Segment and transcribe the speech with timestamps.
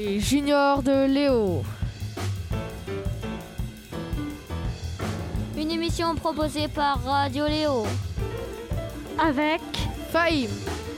[0.00, 1.64] Les juniors de Léo.
[5.56, 7.84] Une émission proposée par Radio Léo.
[9.18, 9.60] Avec
[10.12, 10.50] Fahim,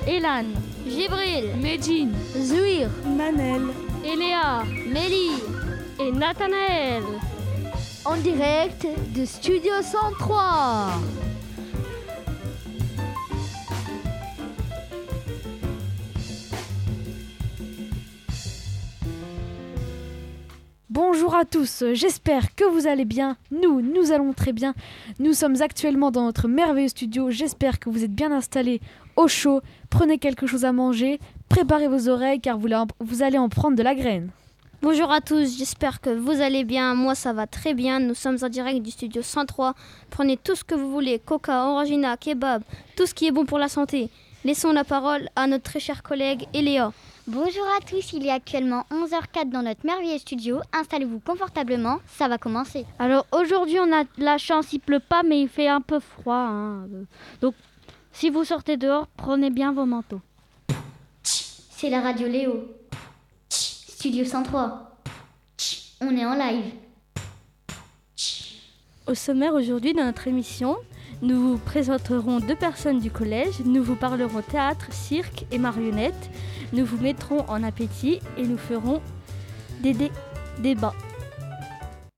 [0.07, 0.45] Elan,
[0.87, 3.69] Gibril, Medjin, Zouir, Manel,
[4.05, 5.41] Eléa, Mélie
[5.99, 7.03] et Nathanaël.
[8.05, 10.89] En direct de Studio 103.
[21.21, 23.37] Bonjour à tous, j'espère que vous allez bien.
[23.51, 24.73] Nous, nous allons très bien.
[25.19, 27.31] Nous sommes actuellement dans notre merveilleux studio.
[27.31, 28.81] J'espère que vous êtes bien installés
[29.17, 29.61] au chaud.
[29.91, 31.21] Prenez quelque chose à manger,
[31.51, 32.69] préparez vos oreilles car vous,
[33.01, 34.31] vous allez en prendre de la graine.
[34.81, 36.95] Bonjour à tous, j'espère que vous allez bien.
[36.95, 38.01] Moi, ça va très bien.
[38.01, 39.75] Nous sommes en direct du studio 103.
[40.09, 42.63] Prenez tout ce que vous voulez coca, orangina, kebab,
[42.97, 44.09] tout ce qui est bon pour la santé.
[44.45, 46.93] Laissons la parole à notre très chère collègue Eléa.
[47.27, 50.61] Bonjour à tous, il est actuellement 11h04 dans notre merveilleux studio.
[50.73, 52.87] Installez-vous confortablement, ça va commencer.
[52.99, 56.01] Alors aujourd'hui, on a de la chance, il pleut pas, mais il fait un peu
[56.01, 56.35] froid.
[56.35, 56.87] hein.
[57.43, 57.55] Donc,
[58.13, 60.21] si vous sortez dehors, prenez bien vos manteaux.
[61.23, 62.65] C'est la radio Léo.
[63.51, 64.97] Studio 103.
[66.01, 66.73] On est en live.
[69.07, 70.77] Au sommaire aujourd'hui de notre émission,
[71.23, 76.31] nous vous présenterons deux personnes du collège, nous vous parlerons théâtre, cirque et marionnettes,
[76.73, 79.01] nous vous mettrons en appétit et nous ferons
[79.83, 80.13] des dé-
[80.61, 80.95] débats.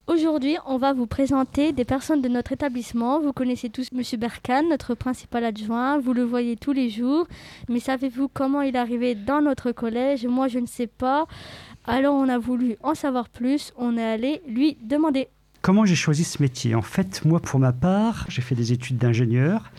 [0.09, 3.21] Aujourd'hui, on va vous présenter des personnes de notre établissement.
[3.21, 5.99] Vous connaissez tous Monsieur Berkan, notre principal adjoint.
[6.01, 7.27] Vous le voyez tous les jours.
[7.69, 10.27] Mais savez-vous comment il est arrivé dans notre collège?
[10.27, 11.27] Moi, je ne sais pas.
[11.87, 13.73] Alors, on a voulu en savoir plus.
[13.77, 15.29] On est allé lui demander.
[15.63, 18.99] Comment j'ai choisi ce métier En fait, moi, pour ma part, j'ai fait des études
[18.99, 19.71] d'ingénieur.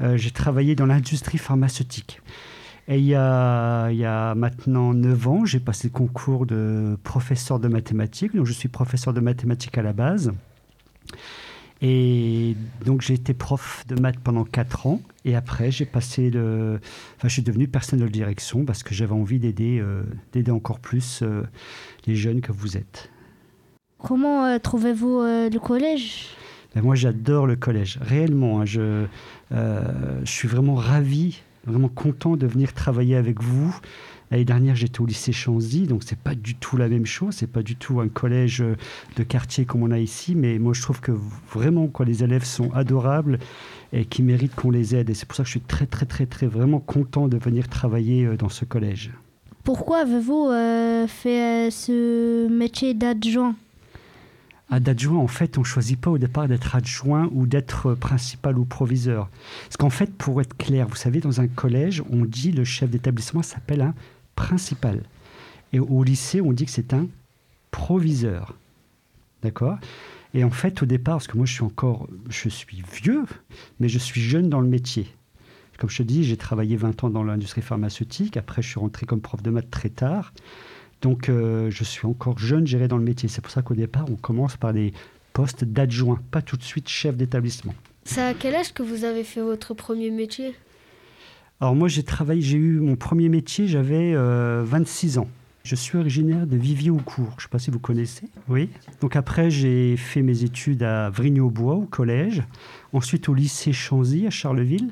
[0.00, 2.20] Euh, j'ai travaillé dans l'industrie pharmaceutique.
[2.88, 8.34] Et il y a, maintenant 9 ans, j'ai passé le concours de professeur de mathématiques.
[8.34, 10.32] Donc, je suis professeur de mathématiques à la base.
[11.80, 15.00] Et donc, j'ai été prof de maths pendant 4 ans.
[15.24, 16.80] Et après, j'ai passé le.
[17.16, 20.02] Enfin, je suis devenu personnel de direction parce que j'avais envie d'aider, euh,
[20.32, 21.44] d'aider encore plus euh,
[22.08, 23.10] les jeunes que vous êtes.
[24.02, 26.26] Comment euh, trouvez-vous euh, le collège?
[26.74, 28.60] Ben, moi, j'adore le collège, réellement.
[28.60, 29.04] hein, je,
[29.52, 33.74] euh, je suis vraiment ravi, vraiment content de venir travailler avec vous.
[34.30, 37.34] L'année dernière, j'étais au lycée Chanzy, donc c'est pas du tout la même chose.
[37.34, 38.62] C'est pas du tout un collège
[39.16, 41.12] de quartier comme on a ici, mais moi, je trouve que
[41.52, 43.40] vraiment, quoi, les élèves sont adorables
[43.92, 45.10] et qui méritent qu'on les aide.
[45.10, 47.68] Et c'est pour ça que je suis très, très, très, très, vraiment content de venir
[47.68, 49.10] travailler dans ce collège.
[49.64, 53.56] Pourquoi avez-vous euh, fait ce métier d'adjoint?
[54.70, 58.64] D'adjoint, en fait, on ne choisit pas au départ d'être adjoint ou d'être principal ou
[58.64, 59.28] proviseur.
[59.64, 62.88] Parce qu'en fait, pour être clair, vous savez, dans un collège, on dit le chef
[62.88, 63.94] d'établissement s'appelle un
[64.36, 65.02] principal.
[65.72, 67.08] Et au lycée, on dit que c'est un
[67.72, 68.54] proviseur.
[69.42, 69.78] D'accord?
[70.34, 73.24] Et en fait, au départ, parce que moi, je suis encore, je suis vieux,
[73.80, 75.08] mais je suis jeune dans le métier.
[75.78, 78.36] Comme je te dis, j'ai travaillé 20 ans dans l'industrie pharmaceutique.
[78.36, 80.32] Après, je suis rentré comme prof de maths très tard.
[81.02, 83.28] Donc, euh, je suis encore jeune, géré dans le métier.
[83.28, 84.92] C'est pour ça qu'au départ, on commence par des
[85.32, 87.74] postes d'adjoint, pas tout de suite chef d'établissement.
[88.04, 90.54] C'est à quel âge que vous avez fait votre premier métier?
[91.60, 95.28] Alors, moi, j'ai travaillé, j'ai eu mon premier métier, j'avais euh, 26 ans.
[95.62, 97.32] Je suis originaire de Vivier-au-Court.
[97.32, 98.28] Je ne sais pas si vous connaissez.
[98.48, 98.70] Oui.
[99.00, 102.42] Donc, après, j'ai fait mes études à Vrigne-au-Bois, au collège.
[102.94, 104.90] Ensuite, au lycée Chanzy, à Charleville.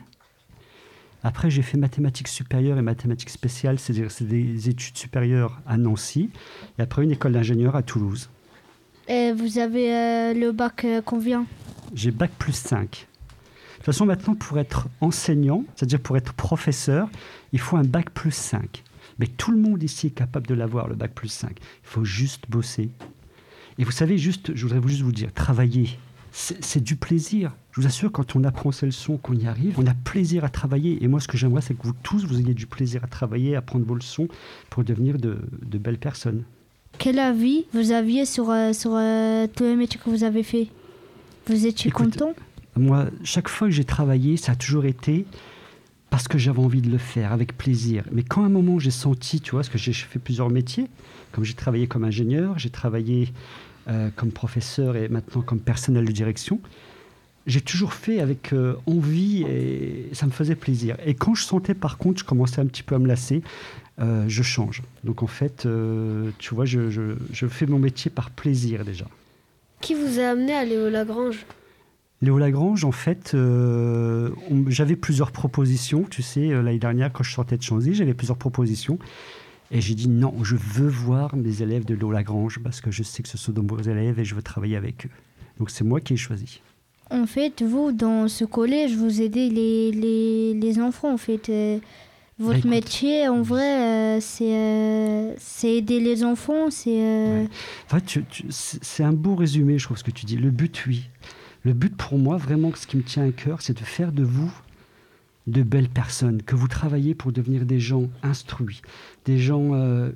[1.25, 6.31] Après, j'ai fait mathématiques supérieures et mathématiques spéciales, c'est-à-dire c'est des études supérieures à Nancy.
[6.79, 8.31] Et après, une école d'ingénieur à Toulouse.
[9.09, 11.47] Et vous avez euh, le bac euh, combien?
[11.95, 12.83] J'ai bac plus 5.
[12.83, 17.09] De toute façon, maintenant, pour être enseignant, c'est-à-dire pour être professeur,
[17.53, 18.85] il faut un bac plus 5.
[19.19, 21.57] Mais tout le monde ici est capable de l'avoir, le bac plus 5.
[21.59, 22.91] Il faut juste bosser.
[23.79, 25.99] Et vous savez, juste, je voudrais juste vous dire, travailler,
[26.39, 27.53] c'est du plaisir.
[27.73, 30.49] Je vous assure, quand on apprend ces leçons, qu'on y arrive, on a plaisir à
[30.49, 31.03] travailler.
[31.03, 33.57] Et moi, ce que j'aimerais, c'est que vous tous, vous ayez du plaisir à travailler,
[33.57, 34.29] à prendre vos leçons
[34.71, 36.45] pour devenir de, de belles personnes.
[36.99, 40.69] Quel avis vous aviez sur, euh, sur euh, tous les métiers que vous avez fait?
[41.49, 42.35] Vous étiez Écoute, content?
[42.77, 45.27] Moi, chaque fois que j'ai travaillé, ça a toujours été
[46.11, 48.05] parce que j'avais envie de le faire avec plaisir.
[48.13, 50.87] Mais quand à un moment j'ai senti, tu vois, parce que j'ai fait plusieurs métiers,
[51.33, 53.33] comme j'ai travaillé comme ingénieur, j'ai travaillé
[53.89, 56.61] euh, comme professeur et maintenant comme personnel de direction,
[57.47, 60.97] j'ai toujours fait avec euh, envie et ça me faisait plaisir.
[61.07, 63.43] Et quand je sentais par contre, je commençais un petit peu à me lasser,
[64.01, 64.83] euh, je change.
[65.05, 69.07] Donc en fait, euh, tu vois, je, je- je fais mon métier par plaisir déjà.
[69.81, 71.47] Qui vous a amené à Léo Lagrange?
[72.21, 73.37] Léo Lagrange, en fait,
[74.67, 76.03] j'avais plusieurs propositions.
[76.11, 78.99] Tu sais, l'année dernière, quand je sortais de Chanzy, j'avais plusieurs propositions.
[79.71, 83.03] Et j'ai dit non, je veux voir mes élèves de Léo Lagrange parce que je
[83.03, 85.11] sais que ce sont de bons élèves et je veux travailler avec eux.
[85.59, 86.61] Donc c'est moi qui ai choisi.
[87.11, 91.13] En fait, vous, dans ce collège, vous aidez les, les, les enfants.
[91.13, 91.79] En fait, Euh,
[92.39, 96.71] votre Bah, métier, en vrai, euh, c'est euh, c'est aider les enfants.
[96.71, 97.49] C'est euh, Ouais.
[97.87, 97.99] Enfin,
[98.51, 100.37] c'est un beau résumé, je trouve, ce que tu dis.
[100.37, 101.09] Le but, oui.
[101.65, 104.23] Le but pour moi, vraiment, ce qui me tient à cœur, c'est de faire de
[104.23, 104.53] vous
[105.49, 108.83] de belles personnes, que vous travaillez pour devenir des gens instruits,
[109.29, 109.75] des gens...
[109.75, 110.11] Euh,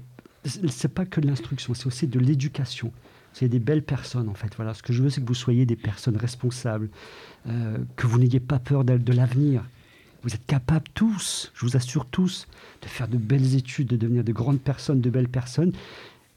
[0.44, 2.90] c'est pas que de l'instruction, c'est aussi de l'éducation.
[3.32, 4.52] C'est des belles personnes, en fait.
[4.56, 6.88] Voilà, ce que je veux, c'est que vous soyez des personnes responsables,
[7.46, 9.62] euh, que vous n'ayez pas peur de, de l'avenir.
[10.22, 12.46] Vous êtes capables tous, je vous assure tous,
[12.80, 15.72] de faire de belles études, de devenir de grandes personnes, de belles personnes.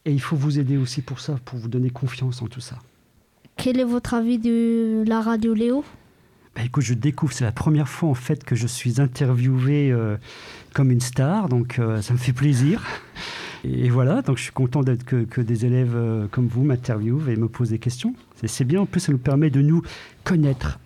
[0.05, 2.77] Et il faut vous aider aussi pour ça, pour vous donner confiance en tout ça.
[3.57, 5.83] quel est votre avis de la radio Léo?
[6.55, 10.15] Bah, écoute, je découvre, c'est la première fois en fait que je suis interviewé euh,
[10.73, 12.81] comme une star, donc euh, ça me fait plaisir.
[13.65, 17.27] Et voilà, donc je suis content d'être que, que des élèves euh, comme vous m'interviewent
[17.29, 18.13] et me posent des questions.
[18.35, 19.81] C'est- C'est bien, en plus ça nous permet de nous
[20.23, 20.79] connaître.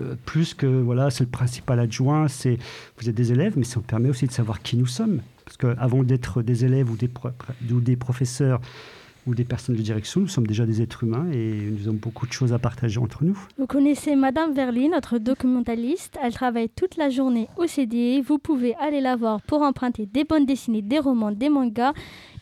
[0.00, 2.58] euh, plus que voilà, c'est le principal adjoint, c'est
[3.00, 5.20] vous êtes des élèves, mais ça nous permet aussi de savoir qui nous sommes.
[5.46, 7.30] Parce qu'avant d'être des élèves ou des, pro-
[7.72, 8.60] ou des professeurs
[9.28, 12.26] ou des personnes de direction, nous sommes déjà des êtres humains et nous avons beaucoup
[12.26, 13.38] de choses à partager entre nous.
[13.58, 16.18] Vous connaissez Madame Verly, notre documentaliste.
[16.22, 18.22] Elle travaille toute la journée au CDI.
[18.22, 21.92] Vous pouvez aller la voir pour emprunter des bandes dessinées, des romans, des mangas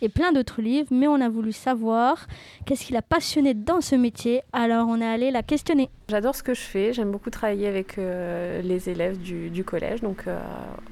[0.01, 0.89] et plein d'autres livres.
[0.93, 2.27] Mais on a voulu savoir
[2.65, 4.43] qu'est-ce qui l'a passionné dans ce métier.
[4.53, 5.91] Alors on est allé la questionner.
[6.09, 10.03] J'adore ce que je fais, j'aime beaucoup travailler avec euh, les élèves du, du collège.
[10.03, 10.39] Donc euh,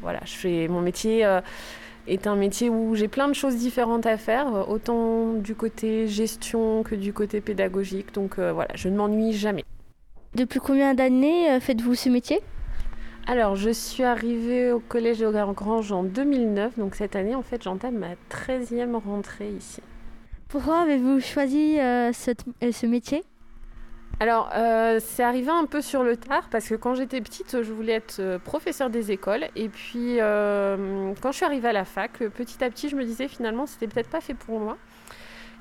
[0.00, 1.40] voilà, je fais mon métier euh,
[2.06, 6.06] est un métier où j'ai plein de choses différentes à faire, euh, autant du côté
[6.06, 8.12] gestion que du côté pédagogique.
[8.14, 9.64] Donc euh, voilà, je ne m'ennuie jamais.
[10.34, 12.40] Depuis combien d'années euh, faites-vous ce métier?
[13.26, 17.62] Alors, je suis arrivée au collège de Grange en 2009, donc cette année, en fait,
[17.62, 19.80] j'entame ma 13e rentrée ici.
[20.48, 23.24] Pourquoi avez-vous choisi euh, ce métier?
[24.20, 27.72] Alors, euh, c'est arrivé un peu sur le tard parce que quand j'étais petite, je
[27.72, 29.46] voulais être euh, professeur des écoles.
[29.56, 33.04] Et puis, euh, quand je suis arrivée à la fac, petit à petit, je me
[33.04, 34.78] disais finalement, c'était peut-être pas fait pour moi.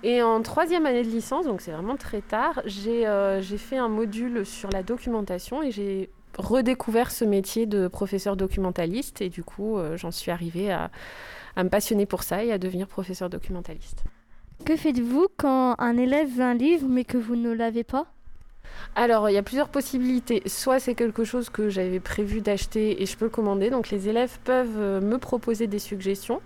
[0.03, 3.05] Et en troisième année de licence, donc c'est vraiment très tard, j'ai
[3.57, 9.21] fait un module sur la documentation et j'ai redécouvert ce métier de professeur documentaliste.
[9.21, 10.91] Et du coup, j'en suis arrivée à,
[11.55, 14.03] à me passionner pour ça et à devenir professeur documentaliste.
[14.65, 18.07] Que faites-vous quand un élève veut un livre mais que vous ne l'avez pas?
[18.95, 20.43] Alors, il y a plusieurs possibilités.
[20.45, 23.69] Soit c'est quelque chose que j'avais prévu d'acheter et je peux le commander.
[23.69, 26.41] Donc, les élèves peuvent euh, me proposer des suggestions.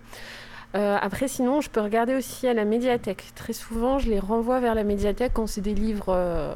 [0.75, 3.25] Euh, après, sinon, je peux regarder aussi à la médiathèque.
[3.35, 6.55] Très souvent, je les renvoie vers la médiathèque quand c'est des livres euh,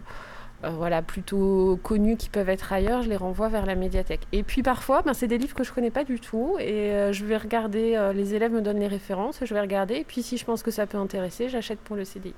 [0.63, 3.01] voilà, plutôt connus qui peuvent être ailleurs.
[3.01, 4.21] Je les renvoie vers la médiathèque.
[4.31, 6.55] Et puis, parfois, ben, c'est des livres que je connais pas du tout.
[6.57, 9.95] Et je vais regarder, les élèves me donnent les références, je vais regarder.
[9.95, 12.35] Et puis, si je pense que ça peut intéresser, j'achète pour le CDI.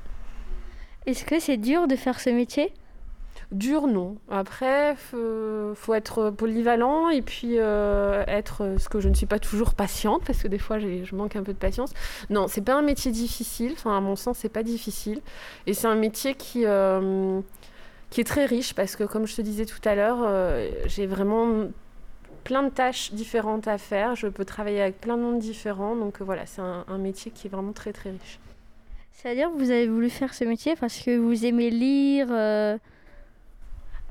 [1.06, 2.74] Est-ce que c'est dur de faire ce métier?
[3.54, 4.18] Dur, non.
[4.32, 9.28] Après, faut, faut être polyvalent et puis euh, être euh, ce que je ne suis
[9.28, 11.94] pas toujours patiente parce que des fois je manque un peu de patience.
[12.32, 13.74] Non, c'est pas un métier difficile.
[13.74, 15.22] Enfin, à mon sens, c'est pas difficile.
[15.68, 17.42] Et c'est un métier qui euh,
[18.10, 21.06] qui est très riche parce que, comme je te disais tout à l'heure, euh, j'ai
[21.06, 21.68] vraiment
[22.44, 24.16] plein de tâches différentes à faire.
[24.16, 25.96] Je peux travailler avec plein de monde différents.
[25.96, 28.40] Donc euh, voilà, c'est un, un métier qui est vraiment très très riche.
[29.12, 32.78] C'est-à-dire que vous avez voulu faire ce métier parce que vous aimez lire euh,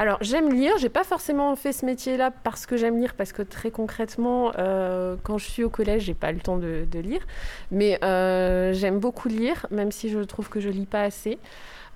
[0.03, 0.79] Alors, j'aime lire.
[0.79, 5.15] J'ai pas forcément fait ce métier-là parce que j'aime lire, parce que très concrètement, euh,
[5.23, 7.25] quand je suis au collège, j'ai pas le temps de, lire.
[7.71, 11.39] Mais euh, j'aime beaucoup lire, même si je trouve que je lis pas assez.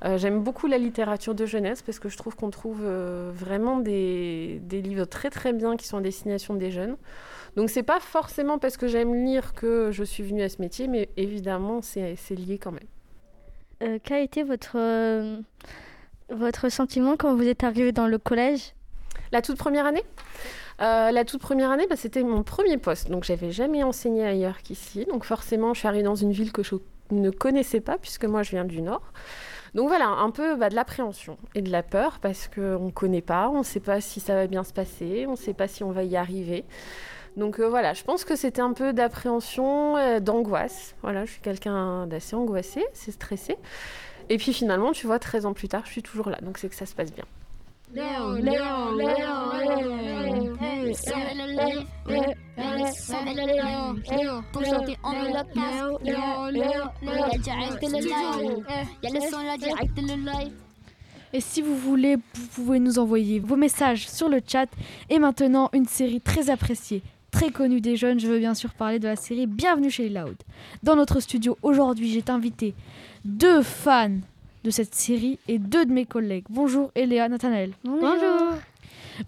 [0.04, 4.60] Euh, j'aime beaucoup la littérature de jeunesse parce que je trouve qu'on trouve vraiment des,
[4.62, 6.96] des livres très très bien qui sont à destination des jeunes.
[7.56, 10.86] Donc c'est pas forcément parce que j'aime lire que je suis venue à ce métier,
[10.86, 12.86] mais évidemment c'est lié quand même.
[13.82, 14.76] euh, Quel a été votre,
[16.30, 18.74] votre sentiment quand vous êtes arrivé dans le collège
[19.32, 20.04] La toute première année
[20.82, 23.10] Euh, la toute première année, bah, c'était mon premier poste.
[23.10, 25.06] Donc, j'avais jamais enseigné ailleurs qu'ici.
[25.06, 26.74] Donc, forcément, je suis arrivée dans une ville que je
[27.10, 29.00] ne connaissais pas, puisque moi, je viens du Nord.
[29.74, 33.22] Donc, voilà, un peu bah, de l'appréhension et de la peur, parce qu'on ne connaît
[33.22, 35.66] pas, on ne sait pas si ça va bien se passer, on ne sait pas
[35.66, 36.66] si on va y arriver.
[37.38, 40.94] Donc, euh, voilà, je pense que c'était un peu d'appréhension, euh, d'angoisse.
[41.02, 43.56] Voilà, je suis quelqu'un d'assez angoissé, c'est stressé.
[44.28, 46.38] Et puis, finalement, tu vois, 13 ans plus tard, je suis toujours là.
[46.42, 47.24] Donc, c'est que ça se passe bien.
[61.32, 64.66] Et si vous voulez, vous pouvez nous envoyer vos messages sur le chat.
[65.10, 67.02] Et maintenant, une série très appréciée,
[67.36, 70.18] très connue des jeunes, je veux bien sûr parler de la série Bienvenue chez les
[70.18, 70.36] Loud.
[70.82, 72.72] Dans notre studio aujourd'hui, j'ai invité
[73.26, 74.16] deux fans
[74.64, 76.46] de cette série et deux de mes collègues.
[76.48, 77.72] Bonjour Eléa, Nathanaël.
[77.84, 78.54] Bonjour.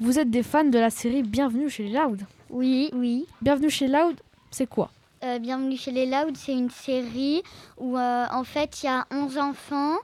[0.00, 2.22] Vous êtes des fans de la série Bienvenue chez les Loud.
[2.48, 3.26] Oui, oui.
[3.42, 4.16] Bienvenue chez Loud,
[4.50, 4.90] c'est quoi?
[5.22, 7.42] Euh, Bienvenue chez les Loud, c'est une série
[7.76, 9.96] où euh, en fait il y a 11 enfants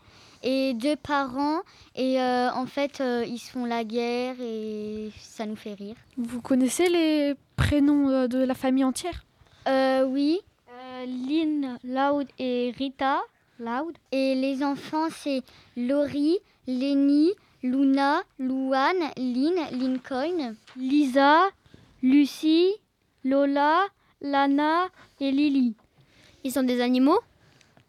[0.45, 1.63] et deux parents
[1.97, 5.97] et euh, en fait euh, ils se font la guerre et ça nous fait rire.
[6.17, 9.25] Vous connaissez les prénoms euh, de la famille entière?
[9.67, 10.41] Euh, oui.
[11.07, 13.23] Lynn, Loud et Rita.
[13.59, 13.97] Loud.
[14.13, 15.43] Et les enfants c'est
[15.77, 17.33] Laurie, Lenny,
[17.63, 21.49] Luna, Louane, Lynn, Lincoln, Lisa,
[22.03, 22.73] Lucie,
[23.25, 23.87] Lola,
[24.21, 24.89] Lana
[25.21, 25.75] et Lily.
[26.45, 27.21] Ils sont des animaux?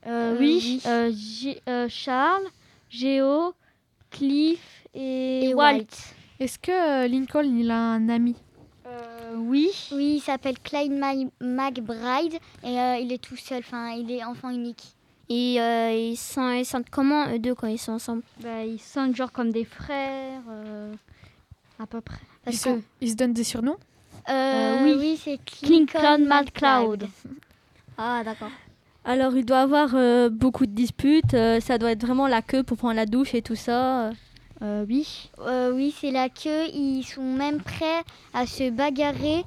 [0.08, 0.82] Euh, oui.
[0.86, 2.46] Euh, Gé- euh, Charles,
[2.90, 3.54] Géo,
[4.12, 5.74] Cliff et, Et Walt.
[5.78, 5.86] Walt.
[6.40, 8.36] Est-ce que Lincoln il a un ami
[8.86, 9.70] Euh, oui.
[9.92, 14.24] Oui, il s'appelle Clyde Ma- McBride et euh, il est tout seul, enfin il est
[14.24, 14.84] enfant unique.
[15.28, 18.22] Et euh, ils, sont, ils sentent comment eux deux quand ils sont ensemble?
[18.42, 20.94] Bah, ils sentent genre comme des frères, euh,
[21.80, 22.20] à peu près.
[22.22, 23.78] ils, Parce sont- que ils se donnent des surnoms?
[24.30, 24.96] Euh, oui.
[25.00, 25.40] oui, c'est
[26.02, 26.54] Mad McCloud.
[26.54, 27.10] Cloud.
[27.98, 28.52] Ah d'accord.
[29.06, 31.36] Alors, il doit avoir euh, beaucoup de disputes.
[31.36, 34.10] euh, ça doit être vraiment la queue pour prendre la douche et tout ça.
[34.62, 35.30] Euh, oui.
[35.40, 36.66] Euh, oui, c'est la queue.
[36.74, 38.02] Ils sont même prêts
[38.34, 39.44] à se bagarrer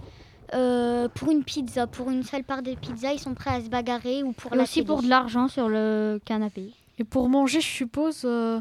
[0.54, 3.12] euh, pour une pizza, pour une seule part de pizza.
[3.12, 5.68] Ils sont prêts à se bagarrer ou pour Et la aussi pour de l'argent sur
[5.68, 6.70] le canapé.
[6.98, 8.60] Et pour manger, je suppose, euh,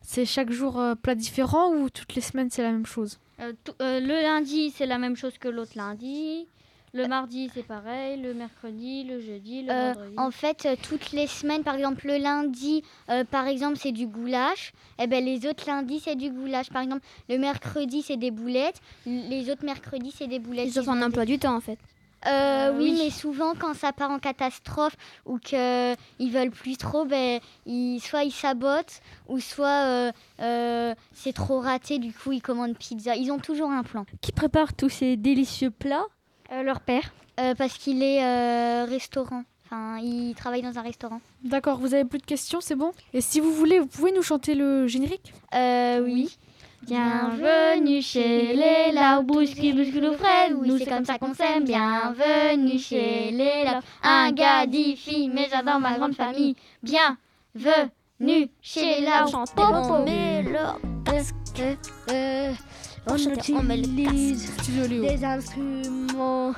[0.00, 3.18] c'est chaque jour euh, plat différent ou toutes les semaines c'est la même chose?
[3.40, 6.46] Euh, euh, le lundi, c'est la même chose que l'autre lundi.
[6.96, 8.20] Le mardi, c'est pareil.
[8.20, 10.14] Le mercredi, le jeudi, le Euh, vendredi.
[10.18, 14.06] en fait, euh, toutes les semaines, par exemple, le lundi, euh, par exemple, c'est du
[14.06, 14.72] goulash.
[14.98, 16.70] Et ben les autres lundis, c'est du goulash.
[16.70, 18.80] Par exemple, le mercredi, c'est des boulettes.
[19.04, 20.68] Les autres mercredis, c'est des boulettes.
[20.74, 21.78] Ils ont un emploi du temps, en fait.
[22.26, 22.30] Euh,
[22.70, 22.98] Euh, oui, oui.
[23.04, 28.00] mais souvent quand ça part en catastrophe ou que ils veulent plus trop, ben ils,
[28.00, 31.98] soit ils sabotent ou soit euh, euh, c'est trop raté.
[31.98, 33.14] Du coup, ils commandent pizza.
[33.14, 34.06] Ils ont toujours un plan.
[34.22, 36.06] Qui prépare tous ces délicieux plats
[36.50, 39.42] leur père, Euh, parce qu'il est euh, restaurant.
[39.66, 41.20] Enfin, il travaille dans un restaurant.
[41.44, 42.92] D'accord, vous avez plus de questions, c'est bon?
[43.12, 45.34] Et si vous voulez, vous pouvez nous chanter le générique?
[45.54, 46.34] Euh, oui.
[46.82, 50.56] Bienvenue chez les Lau, bouscule, bouscule, Fred.
[50.58, 51.64] Oui, c'est comme ça qu'on s'aime.
[51.64, 53.80] Bienvenue chez les Lau.
[54.02, 56.56] Un gars, dix filles, mais j'adore ma grande famille.
[56.82, 59.04] Bienvenue chez.
[59.30, 60.06] Chantez, bon.
[63.06, 63.18] Leur
[63.54, 63.86] On met le
[64.88, 65.02] Léo.
[65.02, 66.52] des instruments,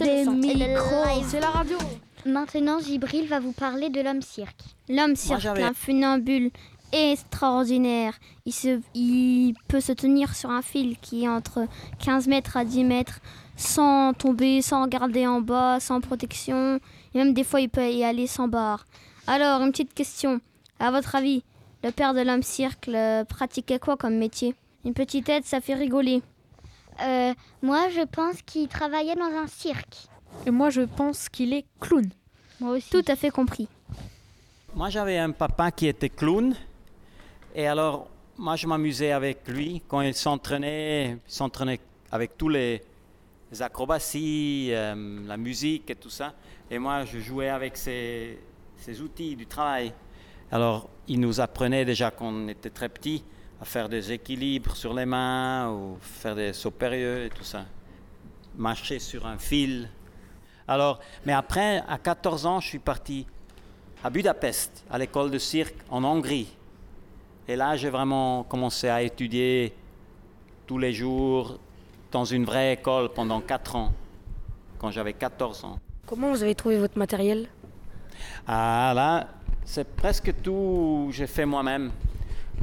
[0.00, 1.22] des micros.
[1.28, 1.78] C'est la radio
[2.26, 4.62] Maintenant, Gibril va vous parler de l'homme cirque.
[4.88, 6.50] L'homme cirque, un funambule
[6.92, 8.14] extraordinaire.
[8.46, 11.66] Il, se, il peut se tenir sur un fil qui est entre
[12.04, 13.20] 15 mètres à 10 mètres
[13.56, 16.80] sans tomber, sans regarder en bas, sans protection.
[17.14, 18.86] Et même des fois, il peut y aller sans barre.
[19.28, 20.40] Alors, une petite question.
[20.80, 21.44] À votre avis,
[21.84, 22.90] le père de l'homme cirque
[23.28, 24.56] pratiquait quoi comme métier?
[24.84, 26.22] Une petite aide, ça fait rigoler.
[27.00, 29.96] Euh, moi, je pense qu'il travaillait dans un cirque.
[30.46, 32.08] Et moi, je pense qu'il est clown.
[32.60, 32.90] Moi aussi.
[32.90, 33.68] Tout à fait compris.
[34.74, 36.54] Moi, j'avais un papa qui était clown.
[37.54, 41.18] Et alors, moi, je m'amusais avec lui quand il s'entraînait.
[41.26, 42.82] Il s'entraînait avec tous les,
[43.50, 46.34] les acrobaties, euh, la musique et tout ça.
[46.70, 48.38] Et moi, je jouais avec ses,
[48.78, 49.92] ses outils du travail.
[50.50, 53.22] Alors, il nous apprenait déjà quand on était très petit
[53.62, 57.64] à faire des équilibres sur les mains ou faire des sauts périlleux et tout ça.
[58.56, 59.88] Marcher sur un fil.
[60.66, 63.24] Alors, mais après, à 14 ans, je suis parti
[64.02, 66.48] à Budapest, à l'école de cirque en Hongrie.
[67.46, 69.72] Et là, j'ai vraiment commencé à étudier
[70.66, 71.60] tous les jours
[72.10, 73.92] dans une vraie école pendant 4 ans,
[74.80, 75.78] quand j'avais 14 ans.
[76.04, 77.48] Comment vous avez trouvé votre matériel?
[78.44, 79.28] Ah là,
[79.64, 81.92] c'est presque tout j'ai fait moi-même.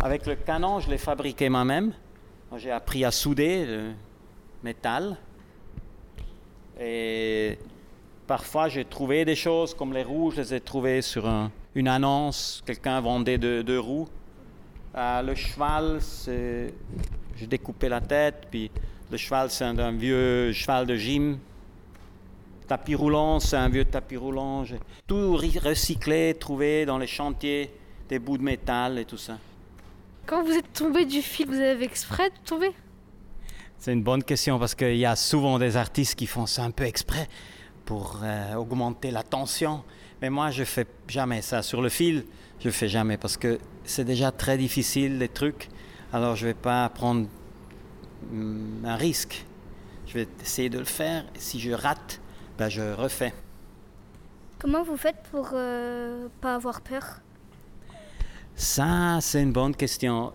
[0.02, 1.94] Avec le canon, je l'ai fabriqué moi-même.
[2.50, 3.92] Moi, J'ai appris à souder le
[4.64, 5.18] métal.
[6.80, 7.58] Et
[8.26, 11.88] parfois, j'ai trouvé des choses comme les roues, je les ai trouvées sur un- une
[11.90, 12.64] annonce.
[12.66, 14.08] Quelqu'un vendait deux roues.
[14.94, 16.00] Ah, le cheval.
[16.26, 18.72] J'ai découpé la tête, puis
[19.12, 21.38] le cheval, c'est un, un vieux cheval de gym.
[22.68, 24.64] Tapis roulant, c'est un vieux tapis roulant.
[25.08, 27.72] Tout recyclé, trouvé dans les chantiers,
[28.08, 29.38] des bouts de métal et tout ça.
[30.30, 32.72] Quand vous êtes tombé du fil, vous avez exprès de tomber
[33.80, 36.70] C'est une bonne question parce qu'il y a souvent des artistes qui font ça un
[36.70, 37.28] peu exprès
[37.84, 39.84] pour euh, augmenter la tension.
[40.22, 41.64] Mais moi, je fais jamais ça.
[41.64, 42.26] Sur le fil,
[42.60, 45.68] je fais jamais parce que c'est déjà très difficile les trucs.
[46.14, 47.28] Alors, je vais pas prendre
[48.32, 49.44] hum, un risque.
[50.06, 51.26] Je vais essayer de le faire.
[51.40, 52.22] Si je rate,
[52.60, 53.34] ben, je refais.
[54.60, 57.22] Comment vous faites pour euh, pas avoir peur?
[58.60, 60.34] Ça, c'est une bonne question.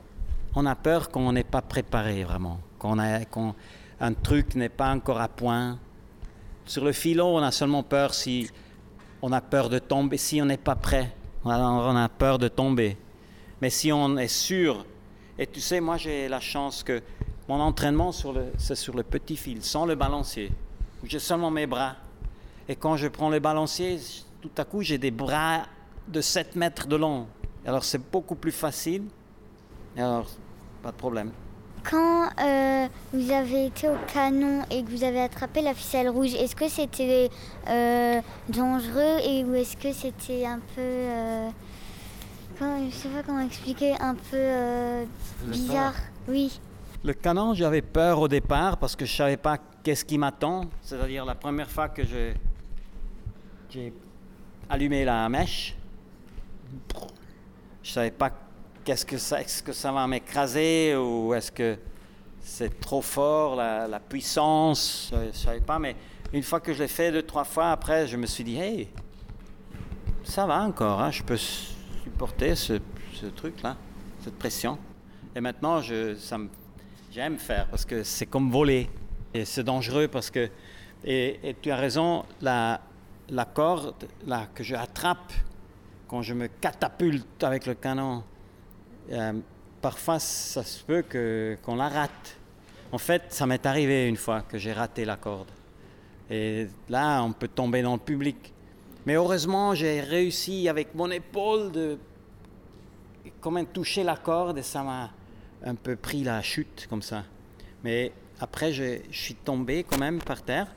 [0.55, 5.29] On a peur qu'on n'est pas préparé vraiment, qu'on un truc n'est pas encore à
[5.29, 5.79] point.
[6.65, 8.49] Sur le filon, on a seulement peur si
[9.21, 11.15] on a peur de tomber, si on n'est pas prêt.
[11.45, 12.97] On a, on a peur de tomber.
[13.61, 14.87] Mais si on est sûr,
[15.39, 17.03] et tu sais, moi j'ai la chance que
[17.47, 18.11] mon entraînement,
[18.57, 20.51] c'est sur le petit fil, sans le balancier,
[21.05, 21.97] j'ai seulement mes bras.
[22.71, 24.01] Et quand je prends le balancier,
[24.41, 25.65] tout à coup, j'ai des bras
[26.09, 27.27] de 7 mètres de long.
[27.67, 29.05] Alors c'est beaucoup plus facile.
[29.97, 30.29] Alors,
[30.83, 31.31] pas de problème.
[31.89, 36.35] Quand euh, vous avez été au canon et que vous avez attrapé la ficelle rouge,
[36.35, 37.29] est-ce que c'était
[37.69, 41.51] euh, dangereux et ou est-ce que c'était un peu, euh,
[42.59, 45.05] comment, je sais pas comment expliquer, un peu euh,
[45.47, 45.95] bizarre?
[46.27, 46.59] Oui.
[47.05, 50.63] Le canon, j'avais peur au départ parce que je savais pas qu'est-ce qui m'attend.
[50.81, 52.03] C'est-à-dire la première fois que
[53.69, 53.93] j'ai
[54.71, 55.77] allumé la mèche,
[57.85, 58.33] je savais pas
[58.83, 61.79] qu'est-ce que ça, est-ce que ça va m'écraser ou est-ce que
[62.41, 65.13] c'est trop fort la, puissance.
[65.13, 65.95] Je, je savais pas, mais
[66.33, 68.89] une fois que je l'ai fait deux trois fois après, je me suis dit hey,
[70.25, 72.81] ça va encore, hein, je peux supporter ce,
[73.37, 73.77] truc-là,
[74.23, 74.79] cette pression.
[75.37, 78.91] Et maintenant, j'aime faire parce que c'est comme voler.
[79.33, 80.49] Et c'est dangereux parce que,
[81.05, 82.81] et, tu as raison, la,
[83.55, 83.95] corde
[84.55, 85.33] que je attrape
[86.15, 88.23] quand je me catapulte avec le canon,
[89.11, 89.33] euh,
[89.83, 92.37] parfois ça se peut que, qu'on la rate.
[92.93, 95.51] En fait, ça m'est arrivé une fois que j'ai raté la corde.
[96.31, 98.53] Et là, on peut tomber dans le public.
[99.07, 101.99] Mais heureusement, j'ai réussi avec mon épaule de
[103.51, 105.11] même toucher la corde et ça m'a
[105.65, 107.25] un peu pris la chute comme ça.
[107.83, 110.69] Mais après, je suis tombé quand même par terre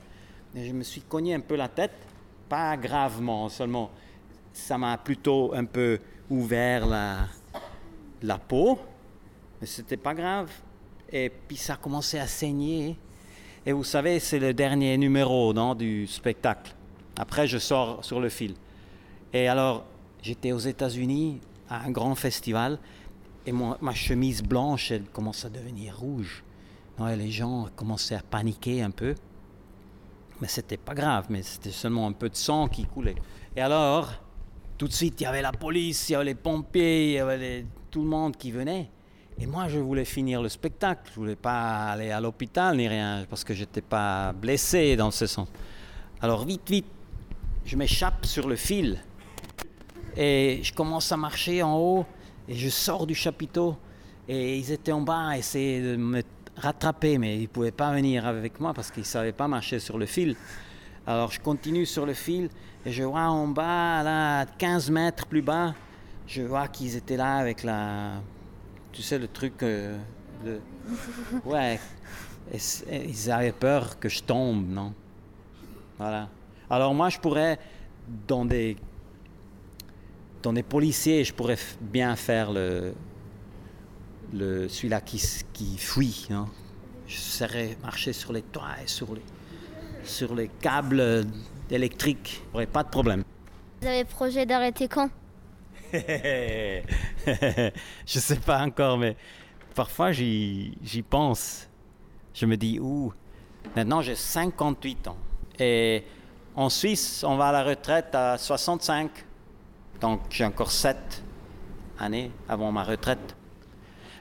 [0.55, 1.93] et je me suis cogné un peu la tête,
[2.49, 3.91] pas gravement seulement.
[4.57, 7.27] Ça m'a plutôt un peu ouvert la,
[8.23, 8.79] la peau,
[9.61, 10.51] mais c'était pas grave.
[11.09, 12.97] Et puis ça a commencé à saigner.
[13.65, 16.73] Et vous savez, c'est le dernier numéro non, du spectacle.
[17.17, 18.55] Après, je sors sur le fil.
[19.31, 19.85] Et alors,
[20.21, 21.39] j'étais aux États-Unis
[21.69, 22.79] à un grand festival
[23.45, 26.43] et ma chemise blanche, elle commence à devenir rouge.
[26.99, 29.13] Ouais, les gens commençaient à paniquer un peu.
[30.41, 33.15] Mais c'était pas grave, mais c'était seulement un peu de sang qui coulait.
[33.55, 34.11] Et alors,
[34.77, 37.19] tout de suite, il y avait la police, il y avait les pompiers, il y
[37.19, 38.89] avait tout le monde qui venait.
[39.39, 41.09] Et moi, je voulais finir le spectacle.
[41.13, 45.27] Je voulais pas aller à l'hôpital ni rien, parce que j'étais pas blessé dans ce
[45.27, 45.47] sens.
[46.21, 46.87] Alors, vite, vite,
[47.65, 48.99] je m'échappe sur le fil.
[50.15, 52.05] Et je commence à marcher en haut,
[52.47, 53.77] et je sors du chapiteau.
[54.27, 56.21] Et ils étaient en bas à essayer de me
[56.57, 59.79] rattraper, mais ils ne pouvaient pas venir avec moi parce qu'ils ne savaient pas marcher
[59.79, 60.35] sur le fil.
[61.05, 62.49] Alors je continue sur le fil
[62.87, 65.75] et je vois en bas, là, 15 mètres plus bas,
[66.25, 68.21] je vois qu'ils étaient là avec la.
[68.93, 69.61] Tu sais, le truc.
[69.61, 69.97] euh,
[70.45, 70.61] de-
[71.45, 71.79] Ouais.
[72.53, 74.93] Et c- et ils avaient peur que je tombe, non?
[75.97, 76.29] Voilà.
[76.69, 77.59] Alors moi, je pourrais,
[78.25, 78.77] dans des,
[80.41, 82.93] dans des policiers, je pourrais bien faire le,
[84.33, 85.21] le, celui-là qui,
[85.51, 86.27] qui fuit.
[86.29, 86.47] non?
[87.05, 89.21] Je serais marcher sur les toits et sur les,
[90.05, 91.25] sur les câbles
[91.71, 92.41] électriques.
[92.41, 93.23] Il n'y aurait pas de problème.
[93.81, 95.09] Vous avez projet d'arrêter quand?
[95.93, 96.81] Je
[98.05, 99.15] sais pas encore, mais
[99.75, 101.67] parfois j'y, j'y pense.
[102.33, 103.13] Je me dis, ouh,
[103.75, 105.17] maintenant j'ai 58 ans.
[105.59, 106.03] Et
[106.55, 109.09] en Suisse, on va à la retraite à 65.
[110.01, 110.97] Donc j'ai encore 7
[111.99, 113.35] années avant ma retraite.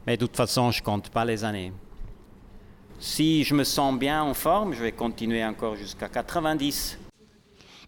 [0.06, 1.72] Mais de toute façon, je compte pas les années.
[2.98, 6.98] Si je me sens bien en forme, je vais continuer encore jusqu'à 90.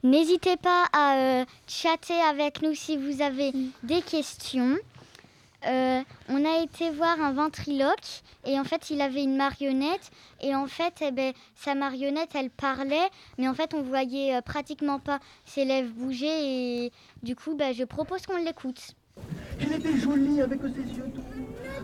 [0.05, 4.77] N'hésitez pas à euh, chatter avec nous si vous avez des questions.
[5.67, 10.55] Euh, on a été voir un ventriloque et en fait il avait une marionnette et
[10.55, 15.01] en fait eh ben, sa marionnette elle parlait mais en fait on voyait euh, pratiquement
[15.01, 16.93] pas ses lèvres bouger et
[17.25, 18.95] du coup bah, je propose qu'on l'écoute.
[19.61, 21.23] Il était joli avec ses yeux doux,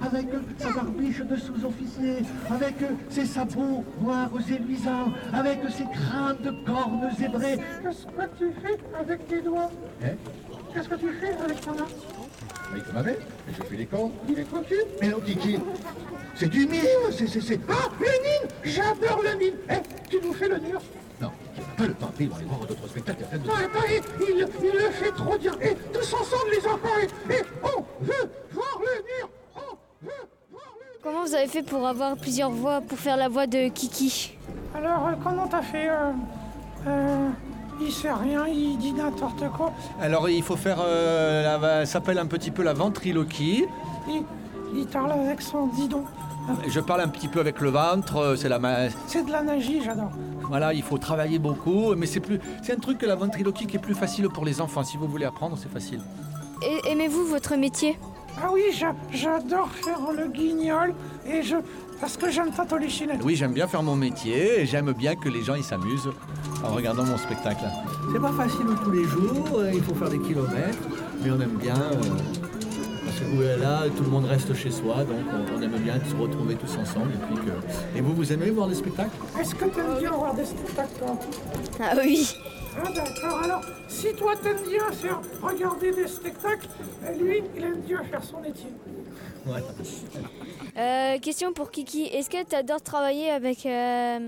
[0.02, 0.26] avec
[0.58, 2.16] sa barbiche de sous-officier,
[2.50, 2.74] avec
[3.10, 7.58] ses sabots noirs et luisants, avec ses crânes de cornes zébrées.
[7.82, 9.70] Qu'est-ce que tu fais avec tes doigts
[10.02, 10.14] Hein
[10.72, 11.86] Qu'est-ce que tu fais avec ton main
[12.72, 13.12] Avec ma main,
[13.46, 14.10] mais je fais les corps.
[14.28, 15.58] Il est tranquille Mais non, Kiki,
[16.34, 17.26] C'est du mime, c'est...
[17.26, 17.60] c'est, c'est...
[17.68, 20.82] Ah, le J'adore le Eh, tu nous fais l'honneur
[21.20, 23.46] non, tu n'as pas le temps de aller voir d'autres spectacles à peine de...
[23.48, 23.54] Non,
[23.88, 26.98] il, il, il le fait trop bien Et tous ensemble les enfants
[27.30, 30.12] Et, et on veut voir le mur On veut
[31.02, 34.36] Comment vous avez fait pour avoir plusieurs voix, pour faire la voix de Kiki?
[34.74, 36.10] Alors, euh, comment t'as fait euh,
[36.88, 37.28] euh,
[37.80, 39.72] Il sait rien, il dit n'importe quoi.
[40.00, 43.66] Alors il faut faire, euh, la- ça s'appelle un petit peu la ventriloquie.
[44.08, 44.22] Il,
[44.74, 46.04] il parle avec son didon.
[46.68, 49.42] Je parle un petit peu avec le ventre, euh, c'est la ma- C'est de la
[49.42, 50.10] magie, j'adore.
[50.48, 53.76] Voilà, il faut travailler beaucoup, mais c'est plus, c'est un truc que la ventriloquie qui
[53.76, 54.84] est plus facile pour les enfants.
[54.84, 56.00] Si vous voulez apprendre, c'est facile.
[56.62, 57.98] Et- Aimez-vous votre métier?
[58.42, 60.92] Ah oui, j'a- j'adore faire le guignol
[61.26, 61.56] et je
[62.00, 63.20] parce que j'aime pas Polichinelle.
[63.22, 66.10] Oui, j'aime bien faire mon métier et j'aime bien que les gens ils s'amusent
[66.64, 67.64] en regardant mon spectacle.
[68.12, 70.78] C'est pas facile tous les jours, euh, il faut faire des kilomètres,
[71.22, 71.74] mais on aime bien.
[71.76, 72.53] euh,
[73.18, 75.94] parce que euh, là, tout le monde reste chez soi, donc on, on aime bien
[76.04, 77.12] se retrouver tous ensemble.
[77.12, 77.98] Et, puis que...
[77.98, 79.10] et vous, vous aimez voir des spectacles?
[79.40, 81.18] Est-ce que t'aimes bien voir des spectacles, toi?
[81.80, 82.36] Ah oui.
[82.76, 86.66] Ah d'accord, alors si toi t'aimes bien faire regarder des spectacles,
[87.04, 88.70] euh, lui, il aime bien faire son métier.
[89.46, 89.62] Ouais.
[90.76, 92.06] Euh, question pour Kiki.
[92.06, 93.64] Est-ce que tu adores travailler avec...
[93.64, 94.18] euh,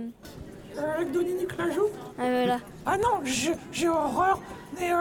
[0.79, 2.59] Euh, avec Dominique Lajoux Ah voilà.
[2.85, 4.38] Ah non, j'ai j'ai horreur,
[4.79, 4.96] mais euh,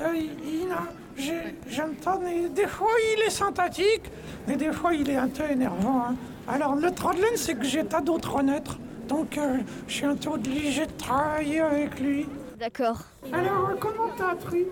[0.00, 0.88] euh, il, il a-
[1.20, 4.10] j'aime mais des fois il est sympathique,
[4.48, 6.04] mais des fois il est un peu énervant.
[6.08, 6.14] hein.
[6.48, 8.78] Alors le problème c'est que j'ai pas d'autres renaître,
[9.08, 12.26] donc euh, je suis un peu obligé de travailler avec lui.
[12.58, 12.98] D'accord.
[13.32, 14.64] Alors comment t'as appris?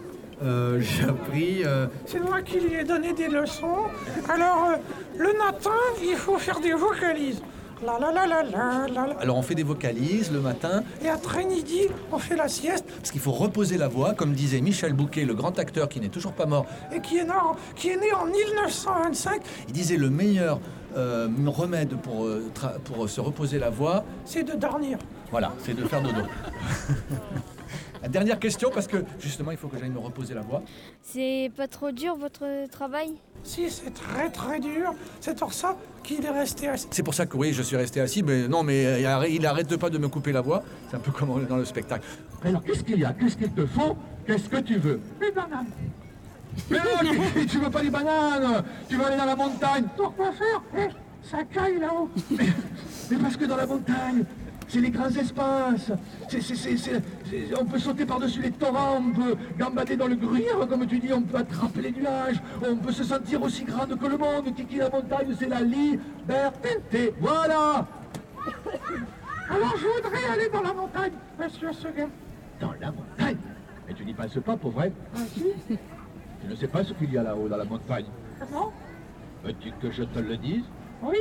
[0.42, 1.64] Euh, J'ai appris.
[1.64, 3.86] euh, C'est moi qui lui ai donné des leçons.
[4.28, 4.76] Alors euh,
[5.16, 5.70] le matin,
[6.02, 7.42] il faut faire des vocalises.
[7.84, 9.20] La la la.
[9.20, 13.10] Alors on fait des vocalises le matin, Et après midi, on fait la sieste parce
[13.10, 16.32] qu'il faut reposer la voix, comme disait Michel Bouquet, le grand acteur qui n'est toujours
[16.32, 16.66] pas mort.
[16.92, 19.40] et qui est, né en- qui est né en 1925.
[19.68, 20.60] Il disait le meilleur
[20.96, 22.50] euh, remède pour, euh,
[22.84, 24.98] pour se reposer la voix, C'est de dormir.
[25.30, 26.22] voilà, c'est de faire dodo.
[28.02, 30.62] La dernière question, parce que justement, il faut que j'aille me reposer la voix.
[31.02, 33.14] C'est pas trop dur votre travail?
[33.42, 34.94] Si, c'est très très dur.
[35.20, 36.86] C'est pour ça qu'il est resté assis.
[36.90, 39.30] C'est pour ça que oui, je suis resté assis, mais non, mais euh, il arrête-
[39.32, 40.62] il arrête pas de me couper la voix.
[40.90, 42.06] C'est un peu comme dans le spectacle.
[42.44, 43.12] Alors qu'est-ce qu'il y a?
[43.12, 43.96] Qu'est-ce qu'il te faut?
[44.26, 45.00] Qu'est-ce que tu veux?
[45.20, 45.66] Une banane.
[46.70, 50.32] Mais non, tu- tu veux pas des bananes Tu veux aller dans la montagne Pourquoi
[50.32, 50.62] faire?
[50.76, 50.88] Eh,
[51.28, 52.08] Ça caille là-haut.
[52.30, 54.24] Mais parce que dans la montagne,
[54.68, 55.90] c'est les grands espaces.
[57.58, 61.12] On peut sauter par-dessus les torrents, on peut gambader dans le gruyère, comme tu dis,
[61.12, 64.54] on peut attraper les nuages, on peut se sentir aussi grande que le monde.
[64.54, 67.14] Kiki, la montagne, c'est la liberté.
[67.18, 67.86] Voilà
[69.50, 72.08] Alors je voudrais aller dans la montagne, monsieur Seguin.
[72.60, 73.36] Dans la montagne
[73.86, 77.12] Mais tu n'y penses pas, pour vrai Ah si Tu ne sais pas ce qu'il
[77.12, 78.04] y a là-haut dans la montagne
[78.38, 78.72] Comment?
[79.44, 80.64] Veux-tu que je te le dise?
[81.02, 81.18] Oui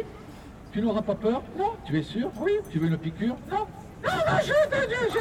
[0.71, 3.65] Tu n'auras pas peur Non Tu es sûr Oui Tu veux une piqûre Non Non,
[4.03, 4.53] non, je
[5.13, 5.19] je...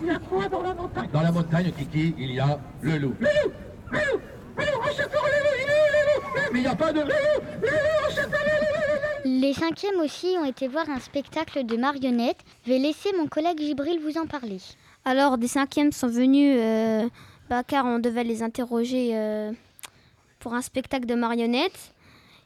[0.00, 2.98] Il y a quoi dans la montagne Dans la montagne, Kiki, il y a le
[2.98, 3.14] loup.
[3.20, 3.52] Le loup
[3.90, 4.20] Le loup
[4.56, 6.74] Le loup, au secours, le loup Il est où, le loup Mais il n'y a
[6.74, 7.00] pas de...
[7.00, 10.36] Le loup Le loup, au secours, le loup, le loup, le loup Les cinquièmes aussi
[10.40, 12.40] ont été voir un spectacle de marionnettes.
[12.66, 14.58] Je vais laisser mon collègue Gibril vous en parler.
[15.04, 17.08] Alors, des cinquièmes sont venus, euh,
[17.48, 19.52] bah, car on devait les interroger euh,
[20.40, 21.91] pour un spectacle de marionnettes.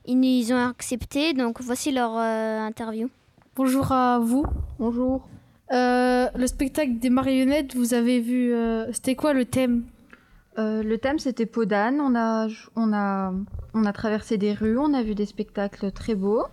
[0.07, 3.09] Ils, ont accepté, donc voici leur euh, interview.
[3.57, 4.45] Bonjour à vous.
[4.79, 5.27] Bonjour.
[5.71, 8.53] le spectacle des marionnettes, vous avez vu.
[8.53, 9.85] euh, C'était quoi le thème?
[10.59, 12.01] Euh, le thème c'était Podane.
[12.01, 13.33] On a, on, a,
[13.75, 16.45] on a traversé des rues, on a vu des spectacles très beaux.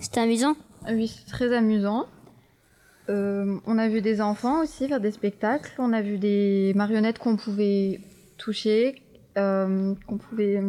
[0.00, 0.54] C'était amusant
[0.88, 2.06] Oui, c'est très amusant.
[3.08, 5.74] Euh, on a vu des enfants aussi faire des spectacles.
[5.78, 8.00] On a vu des marionnettes qu'on pouvait
[8.38, 9.02] toucher,
[9.36, 10.62] euh, qu'on pouvait,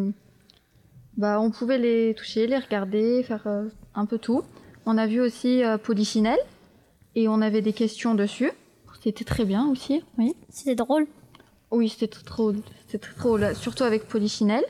[1.17, 4.43] bah, on pouvait les toucher, les regarder, faire euh, un peu tout.
[4.85, 6.39] On a vu aussi euh, Polichinelle
[7.15, 8.51] et on avait des questions dessus.
[9.01, 10.33] C'était très bien aussi, oui.
[10.49, 11.07] C'était drôle.
[11.71, 12.55] Oui, c'était drôle.
[12.85, 14.63] C'était très drôle, surtout avec Polichinelle.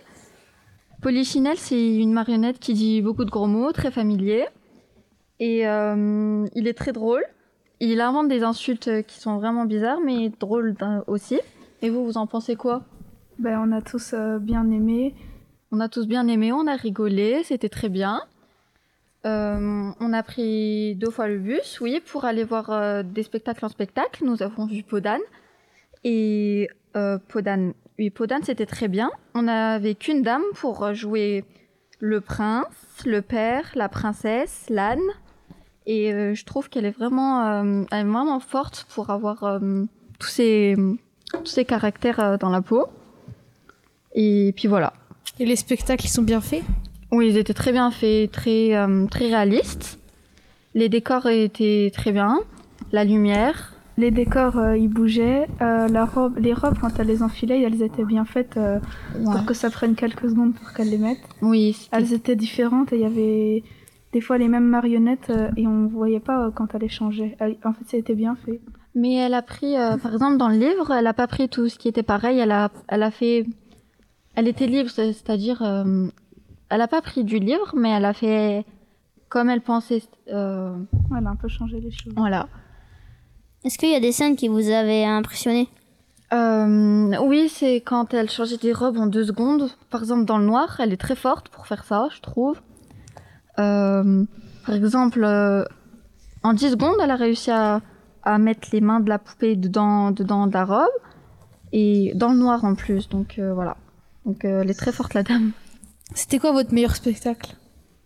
[1.01, 4.45] Polichinelle, c'est une marionnette qui dit beaucoup de gros mots, très familier.
[5.39, 7.23] Et euh, il est très drôle.
[7.79, 11.39] Il invente des insultes qui sont vraiment bizarres, mais drôles d'un- aussi.
[11.82, 12.84] Et vous, vous en pensez quoi?
[13.39, 15.13] Ben, On a tous euh, bien aimé.
[15.75, 18.21] On a tous bien aimé, on a rigolé, c'était très bien.
[19.25, 23.65] Euh, on a pris deux fois le bus, oui, pour aller voir euh, des spectacles
[23.65, 24.23] en spectacle.
[24.23, 25.23] Nous avons vu Podane.
[26.03, 27.17] Et euh,
[27.97, 29.09] oui, Podane, c'était très bien.
[29.33, 31.43] On n'avait qu'une dame pour jouer
[31.99, 32.67] le prince,
[33.03, 34.99] le père, la princesse, l'âne.
[35.88, 39.59] Et euh, je trouve qu'elle est vraiment, elle est vraiment forte pour avoir
[40.19, 40.75] tous ces,
[41.31, 42.89] tous ces caractères dans la peau.
[44.13, 44.93] Et puis voilà.
[45.39, 46.63] Et les spectacles, ils sont bien faits?
[47.12, 50.00] Oui, ils étaient très bien faits, très, euh, très réalistes.
[50.74, 52.39] Les décors étaient très bien.
[52.91, 53.74] La lumière.
[53.98, 55.48] Les décors, euh, ils bougeaient.
[55.62, 58.80] Euh, la robe, les robes, quand elles les enfilait, elles étaient bien faites euh,
[59.24, 61.19] pour que ça prenne quelques secondes pour qu'elles les mettent.
[61.43, 61.88] Oui.
[61.91, 63.63] Elles étaient différentes et il y avait
[64.12, 67.36] des fois les mêmes marionnettes euh, et on voyait pas euh, quand elle changeait.
[67.39, 68.60] Elle- en fait, c'était bien fait.
[68.96, 71.69] Mais elle a pris, euh, par exemple, dans le livre, elle a pas pris tout
[71.69, 72.39] ce qui était pareil.
[72.39, 73.46] Elle a, elle a fait,
[74.36, 76.08] elle était libre, c'est- c'est-à-dire, euh,
[76.69, 78.65] elle a pas pris du livre, mais elle a fait
[79.30, 80.04] comme elle pensait.
[80.32, 80.76] euh,
[81.17, 82.13] Elle a un peu changé les choses.
[82.15, 82.48] Voilà.
[83.63, 85.69] Est-ce qu'il y a des scènes qui vous avaient impressionné?
[86.34, 89.69] Euh, oui, c'est quand elle changeait des robes en deux secondes.
[89.89, 92.60] Par exemple, dans le noir, elle est très forte pour faire ça, je trouve.
[93.60, 94.26] Euh,
[94.65, 95.63] par exemple, euh,
[96.43, 97.82] en 10 secondes, elle a réussi à,
[98.24, 100.88] à mettre les mains de la poupée dedans, dedans de la robe.
[101.72, 103.78] Et dans le noir en plus, donc euh, voilà.
[104.25, 105.51] Donc euh, elle est très forte, la dame.
[106.13, 107.55] C'était quoi votre meilleur spectacle?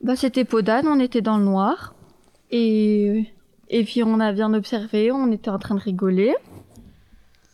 [0.02, 1.96] Bah, c'était Podane, on était dans le noir.
[2.52, 3.26] Et,
[3.70, 6.34] et puis on a bien observé, on était en train de rigoler.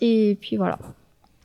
[0.01, 0.77] Et puis voilà.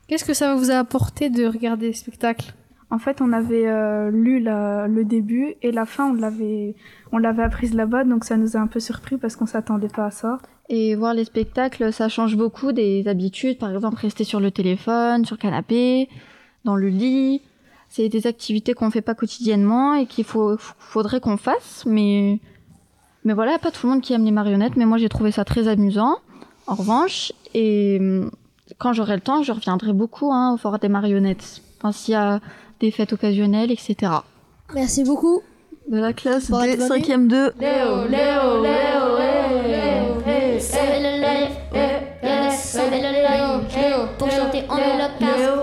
[0.08, 2.52] Qu'est-ce que ça vous a apporté de regarder le spectacle?
[2.90, 6.74] En fait, on avait euh, lu la- le début et la fin, on l'avait,
[7.12, 10.06] on l'avait apprise là-bas, donc ça nous a un peu surpris parce qu'on s'attendait pas
[10.06, 10.38] à ça.
[10.70, 13.58] Et voir les spectacles, ça change beaucoup des habitudes.
[13.58, 16.08] Par exemple, rester sur le téléphone, sur le canapé,
[16.68, 17.40] dans le lit.
[17.88, 21.84] C'est des activités qu'on fait pas quotidiennement et qu'il faut, faudrait qu'on fasse.
[21.86, 22.38] Mais,
[23.24, 24.76] mais voilà, pas tout le monde qui aime les marionnettes.
[24.76, 26.16] Mais moi, j'ai trouvé ça très amusant.
[26.66, 28.30] En revanche, et hum,
[28.76, 31.62] quand j'aurai le temps, je reviendrai beaucoup hein, au fort des marionnettes.
[31.78, 32.40] Enfin, s'il y a
[32.80, 34.12] des fêtes occasionnelles, etc.
[34.74, 35.40] Merci beaucoup.
[35.90, 37.02] De la classe Pour des être venu.
[37.02, 37.52] 5e 2.
[37.58, 39.16] Léo, Léo, Léo,
[40.26, 41.56] hey, C'est le live,
[42.52, 45.18] c'est le live, pour chanter en holocauste.
[45.20, 45.57] Y'a direct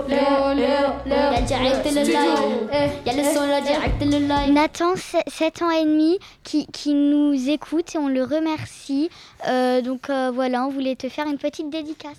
[1.96, 4.52] le live, y'a le son là direct le live.
[4.52, 9.08] Nathan, 7 ans et demi, qui, qui nous écoute et on le remercie.
[9.48, 12.18] Euh, donc euh, voilà, on voulait te faire une petite dédicace.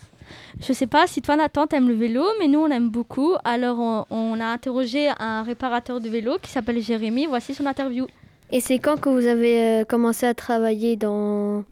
[0.60, 3.36] Je sais pas si toi Nathan t'aimes le vélo, mais nous on l'aime beaucoup.
[3.44, 7.28] Alors on, on a interrogé un réparateur de vélo qui s'appelle Jérémy.
[7.28, 8.08] Voici son interview.
[8.52, 11.63] Et c'est quand que vous avez euh, commencé à travailler dans,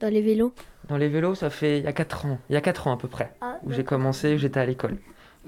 [0.00, 0.52] dans les vélos?
[0.88, 2.92] Dans les vélos, ça fait il y a 4 ans, il y a 4 ans
[2.92, 4.98] à peu près, Ah, où j'ai commencé, où j'étais à l'école.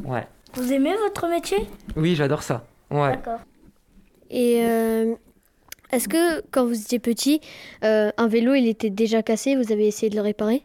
[0.02, 0.26] Ouais.
[0.56, 1.58] Vous aimez votre métier?
[1.96, 2.66] Oui, j'adore ça.
[2.90, 3.10] Ouais.
[3.10, 3.40] D'accord.
[4.30, 5.14] Et euh,
[5.92, 7.42] est-ce que quand vous étiez petit,
[7.84, 10.62] euh, un vélo il était déjà cassé, vous avez essayé de le réparer?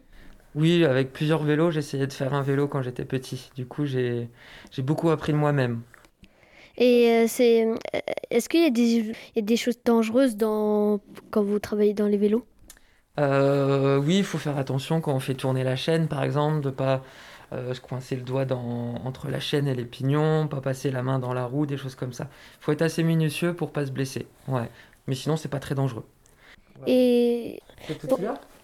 [0.54, 3.50] Oui, avec plusieurs vélos, j'essayais de faire un vélo quand j'étais petit.
[3.54, 4.28] Du coup, j'ai
[4.70, 5.82] j'ai beaucoup appris de moi-même.
[6.78, 7.68] Et euh, c'est,
[8.30, 11.00] est-ce qu'il y a des, il y a des choses dangereuses dans,
[11.30, 12.46] quand vous travaillez dans les vélos?
[13.20, 16.70] Euh, oui, il faut faire attention quand on fait tourner la chaîne, par exemple, de
[16.70, 17.02] pas
[17.52, 21.02] euh, se coincer le doigt dans, entre la chaîne et les pignons, pas passer la
[21.02, 22.28] main dans la roue, des choses comme ça.
[22.60, 24.26] Il faut être assez minutieux pour pas se blesser.
[24.48, 24.68] Ouais.
[25.06, 26.04] Mais sinon, c'est pas très dangereux.
[26.86, 28.16] Et C'est tout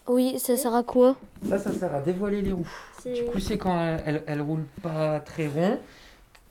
[0.08, 1.16] oui, ça sert à quoi?
[1.46, 2.70] Ça, ça sert à dévoiler les roues.
[3.04, 5.78] Du coup, c'est quand elles, elles, elles roulent pas très rond,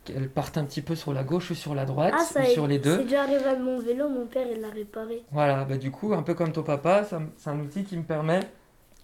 [0.06, 2.46] qu'elles partent un petit peu sur la gauche ou sur la droite, Ah, ça ou
[2.46, 2.98] sur les deux.
[2.98, 5.24] C'est déjà arrivé à mon vélo, mon père il l'a réparé.
[5.32, 7.04] Voilà, bah du coup, un peu comme ton papa,
[7.38, 8.42] c'est un outil qui me permet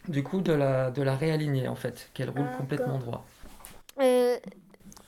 [0.08, 3.26] du coup de la, de la réaligner en fait, qu'elle roule Ah, complètement droit.
[4.02, 4.36] Euh,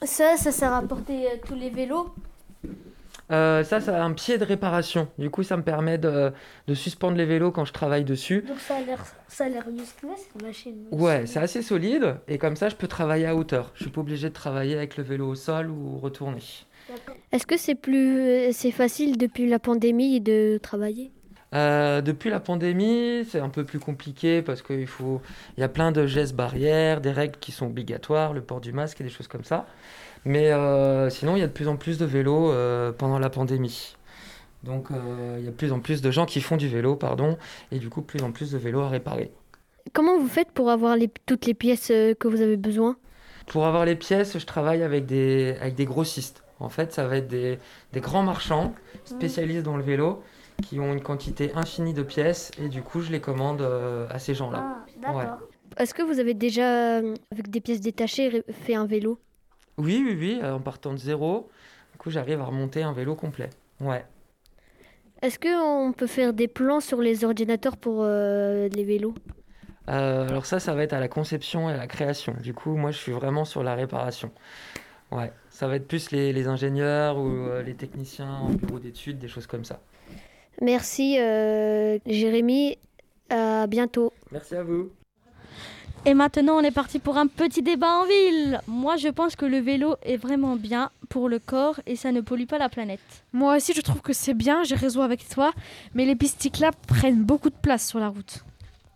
[0.04, 2.14] ça, ça sert à porter euh, tous les vélos?
[3.32, 5.08] Euh, ça, ça a un pied de réparation.
[5.18, 6.32] Du coup, ça me permet de,
[6.68, 8.44] de suspendre les vélos quand je travaille dessus.
[8.48, 10.86] Donc ça a l'air, ça a l'air musclé cette machine.
[10.92, 13.72] Ouais, c'est assez solide et comme ça, je peux travailler à hauteur.
[13.74, 16.44] Je suis pas obligé de travailler avec le vélo au sol ou retourner.
[17.32, 21.12] Est-ce que c'est plus, c'est facile depuis la pandémie de travailler?
[21.56, 25.22] Euh, depuis la pandémie, c'est un peu plus compliqué parce qu'il faut,
[25.58, 28.74] il y a plein de gestes barrières, des règles qui sont obligatoires, le port du
[28.74, 29.66] masque et des choses comme ça.
[30.26, 33.30] Mais euh, sinon, il y a de plus en plus de vélos euh, pendant la
[33.30, 33.96] pandémie.
[34.64, 37.38] Donc, il y a de plus en plus de gens qui font du vélo, pardon,
[37.72, 39.32] et du coup, plus en plus de vélos à réparer.
[39.94, 42.98] Comment vous faites pour avoir les, toutes les pièces que vous avez besoin?
[43.46, 46.44] Pour avoir les pièces, je travaille avec des, avec des grossistes.
[46.60, 47.60] En fait, ça va être des,
[47.94, 50.24] des grands marchands spécialistes dans le vélo
[50.64, 54.20] qui ont une quantité infinie de pièces et du coup, je les commande euh, à
[54.20, 54.86] ces gens-là.
[55.14, 55.26] Ouais.
[55.78, 59.20] Est-ce que vous avez déjà, euh, avec des pièces détachées, fait un vélo?
[59.78, 61.50] Oui, oui, oui, euh, en partant de zéro,
[61.92, 63.50] du coup, j'arrive à remonter un vélo complet.
[63.82, 64.06] Ouais.
[65.22, 69.16] Est-ce qu'on peut faire des plans sur les ordinateurs pour euh, les vélos?
[69.90, 72.36] Euh, alors ça, ça va être à la conception et à la création.
[72.42, 74.32] Du coup, moi, je suis vraiment sur la réparation.
[75.12, 79.20] Ouais, ça va être plus les, les ingénieurs ou euh, les techniciens en bureau d'études,
[79.20, 79.80] des choses comme ça.
[80.62, 82.78] Merci euh, Jérémy,
[83.30, 84.14] à bientôt.
[84.32, 84.90] Merci à vous.
[86.08, 88.62] Et maintenant, on est parti pour un petit débat en ville.
[88.68, 92.22] Moi, je pense que le vélo est vraiment bien pour le corps et ça ne
[92.22, 93.00] pollue pas la planète.
[93.34, 95.52] Moi aussi, je trouve que c'est bien, j'ai raison avec toi,
[95.96, 98.44] mais les pistes cyclables prennent beaucoup de place sur la route.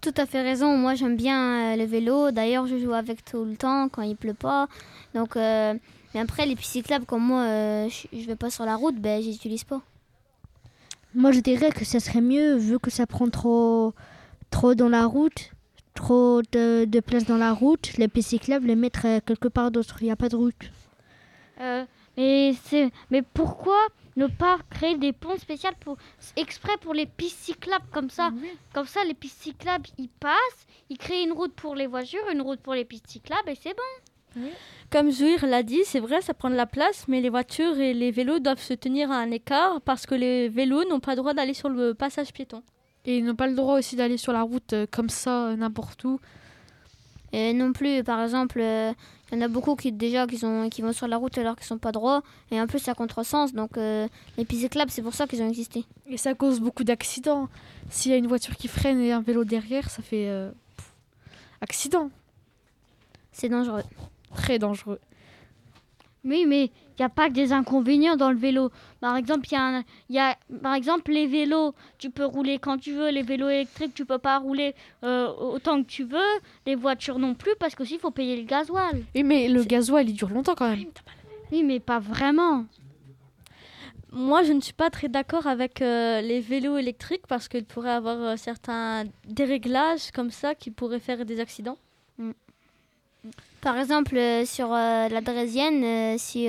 [0.02, 0.78] Tout à fait raison.
[0.78, 2.30] Moi, j'aime bien euh, le vélo.
[2.30, 4.68] D'ailleurs, je joue avec tout le temps quand il pleut pas.
[5.16, 5.74] Donc, euh,
[6.14, 8.96] mais après, les pistes cyclables, comme moi, euh, je je vais pas sur la route,
[8.96, 9.82] ben, j'utilise pas.
[11.16, 13.94] Moi, je dirais que ça serait mieux, vu que ça prend trop,
[14.52, 15.52] trop dans la route,
[15.96, 19.72] trop de, de place dans la route, les pistes cyclables, les mettre euh, quelque part
[19.72, 19.98] d'autre.
[20.02, 20.72] Il n'y a pas de route.
[21.60, 23.78] Euh, mais, c'est- mais pourquoi
[24.16, 25.98] ne pas créer des ponts spéciaux pour,
[26.36, 28.32] exprès pour les pistes cyclables comme ça?
[28.74, 32.42] Comme ça, les pistes cyclables, ils passent, ils créent une route pour les voitures, une
[32.42, 34.09] route pour les pistes cyclables et c'est bon.
[34.90, 37.94] Comme Zouir l'a dit, c'est vrai, ça prend de la place, mais les voitures et
[37.94, 41.18] les vélos doivent se tenir à un écart parce que les vélos n'ont pas le
[41.18, 42.64] droit d'aller sur le passage piéton.
[43.06, 45.56] Et ils n'ont pas le droit aussi d'aller sur la route euh, comme ça, euh,
[45.56, 46.20] n'importe où.
[47.32, 48.92] Et non plus, par exemple, euh,
[49.32, 51.56] il y en a beaucoup qui déjà qui, sont, qui vont sur la route alors
[51.56, 52.24] qu'ils sont pas droits.
[52.52, 53.54] Et en plus, c'est à contresens.
[53.54, 55.86] Donc, euh, les pistes cyclables, c'est pour ça qu'ils ont existé.
[56.08, 57.48] Et ça cause beaucoup d'accidents.
[57.90, 60.92] S'il y a une voiture qui freine et un vélo derrière, ça fait euh, pff,
[61.62, 62.10] accident.
[63.32, 63.84] C'est dangereux.
[64.36, 65.00] Très dangereux.
[66.26, 68.72] Oui, mais il n'y a pas que des inconvénients dans le vélo.
[69.00, 72.60] Par exemple, il y, a un- y a, par exemple, les vélos, tu peux rouler
[72.60, 73.10] quand tu veux.
[73.10, 76.20] Les vélos électriques, tu peux pas rouler euh, autant que tu veux.
[76.66, 79.04] Les voitures non plus, parce qu'aussi, il faut payer le gasoil.
[79.16, 80.86] Oui, mais le gasoil, il dure longtemps quand même.
[81.54, 82.66] Oui, mais pas vraiment.
[84.12, 87.92] Moi, je ne suis pas très d'accord avec euh, les vélos électriques parce qu'il pourrait
[87.92, 91.78] avoir euh, certains déréglages comme ça qui pourraient faire des accidents.
[93.62, 96.48] Par exemple, euh, sur euh, la draisienne, euh, si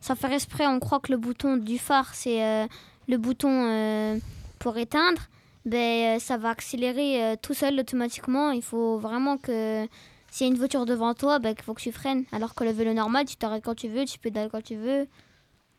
[0.00, 2.68] sans faire exprès, on croit que le bouton du phare, c'est
[3.08, 4.20] le bouton
[4.58, 5.22] pour éteindre,
[5.64, 8.52] ben, ça va accélérer tout seul automatiquement.
[8.52, 9.86] Il faut vraiment que
[10.30, 12.24] s'il y a une voiture devant toi, ben, il faut que tu freines.
[12.30, 15.08] Alors que le vélo normal, tu t'arrêtes quand tu veux, tu pédales quand tu veux.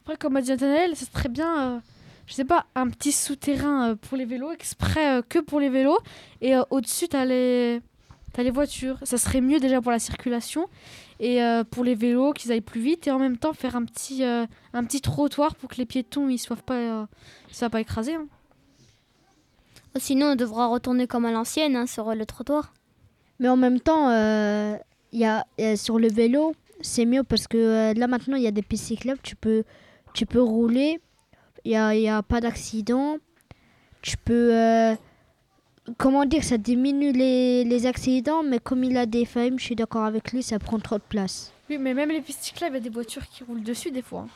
[0.03, 1.81] Après, comme a dit Nathanaël, c'est très bien,
[2.27, 5.99] je sais pas, un petit souterrain pour les vélos, exprès que pour les vélos.
[6.41, 7.81] Et au-dessus, t'as les...
[8.33, 8.97] t'as les voitures.
[9.03, 10.67] Ça serait mieux déjà pour la circulation
[11.19, 13.07] et euh, pour les vélos, qu'ils aillent plus vite.
[13.07, 16.29] Et en même temps, faire un petit, euh, un petit trottoir pour que les piétons
[16.29, 17.05] ils soient pas, euh,
[17.49, 18.15] ils soient pas écrasés.
[18.15, 18.27] hein.
[19.95, 22.73] Sinon, on devra retourner comme à l'ancienne hein, sur le trottoir.
[23.39, 24.75] Mais en même temps, euh,
[25.11, 28.47] il y a, sur le vélo, c'est mieux parce que euh, là maintenant, il y
[28.47, 29.63] a des pistes cyclables, tu peux,
[30.13, 30.99] tu peux rouler,
[31.65, 33.17] il n'y a, il y a pas d'accident.
[34.01, 34.53] Tu peux.
[35.97, 39.75] Comment dire, ça diminue les, les accidents, mais comme il a des failles, je suis
[39.75, 41.51] d'accord avec lui, ça prend trop de place.
[41.69, 44.01] Oui, mais même les pistes cyclables, il y a des voitures qui roulent dessus des
[44.01, 44.21] fois.
[44.21, 44.27] hein.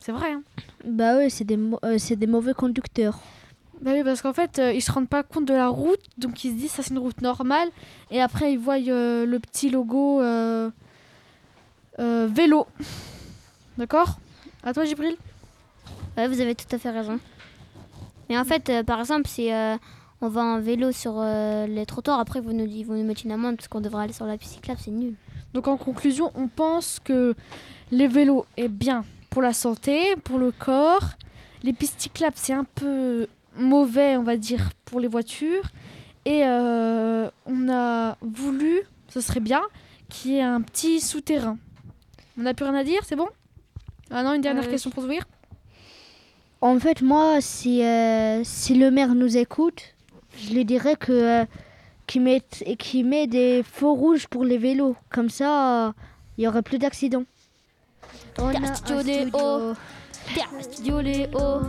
[0.00, 0.32] C'est vrai.
[0.32, 0.42] Hein.
[0.84, 3.18] Bah oui, c'est des, euh, c'est des mauvais conducteurs.
[3.82, 6.44] Bah oui, parce qu'en fait, euh, ils se rendent pas compte de la route, donc
[6.44, 7.68] ils se disent ça c'est une route normale,
[8.10, 10.70] et après ils voient euh, le petit logo euh,
[11.98, 12.66] euh, vélo.
[13.76, 14.18] D'accord?
[14.62, 15.16] À toi, Gibril
[16.16, 17.18] Ouais, vous avez tout à fait raison.
[18.30, 19.76] Mais en fait, euh, par exemple, si euh,
[20.20, 23.22] on va en vélo sur euh, les trottoirs, après vous nous, ils vont nous mettre
[23.24, 25.14] une amende parce qu'on devrait aller sur la piste cyclable, c'est nul.
[25.52, 27.34] Donc en conclusion, on pense que
[27.90, 31.10] les vélos est bien pour la santé, pour le corps.
[31.62, 33.26] Les pistes cyclables, c'est un peu
[33.56, 35.64] mauvais, on va dire, pour les voitures.
[36.24, 39.62] Et euh, on a voulu, ce serait bien,
[40.08, 41.58] qu'il y ait un petit souterrain.
[42.38, 43.28] On n'a plus rien à dire, c'est bon?
[44.10, 45.24] Ah non, une dernière Euh, question pour Zouir
[46.60, 49.94] En fait, moi, si, euh, si le maire nous écoute,
[50.36, 51.44] je lui dirais que euh,
[52.06, 52.22] qu'il
[53.06, 54.96] met des feux rouges pour les vélos.
[55.10, 55.92] Comme ça, euh,
[56.38, 57.24] il y aurait plus d'accidents.
[58.38, 59.74] On T'es a un un studio Léo.
[60.34, 61.60] T'es un studio Léo.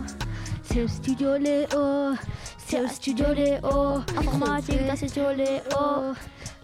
[0.62, 2.14] C'est le studio Léo.
[2.58, 4.02] C'est un studio Léo.
[4.16, 5.60] Informatique, t'as studio Léo.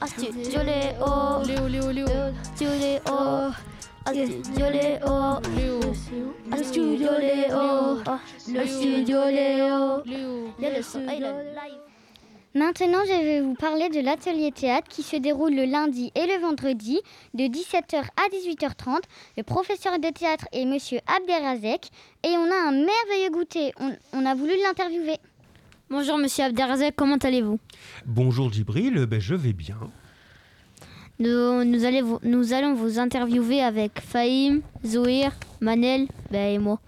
[0.00, 1.42] Un studio Léo.
[1.46, 2.06] Léo, Léo, Léo.
[2.54, 3.00] Studio Léo.
[4.06, 5.08] Un studio Léo.
[6.52, 8.02] Un studio Léo.
[8.06, 10.02] Un studio Léo.
[10.58, 11.84] Il y a le son, ah, il a le live.
[12.54, 16.40] Maintenant, je vais vous parler de l'atelier théâtre qui se déroule le lundi et le
[16.40, 17.00] vendredi
[17.34, 18.98] de 17h à 18h30.
[19.36, 21.90] Le professeur de théâtre est Monsieur Abderrazek
[22.22, 23.72] et on a un merveilleux goûter.
[23.80, 25.16] On, on a voulu l'interviewer.
[25.90, 27.58] Bonjour Monsieur Abderrazek, comment allez-vous?
[28.06, 29.76] Bonjour Djibril, ben, je vais bien.
[31.18, 36.78] nous, nous, allez vous- nous allons vous interviewer avec Fahim, Zouir, Manel ben, et moi.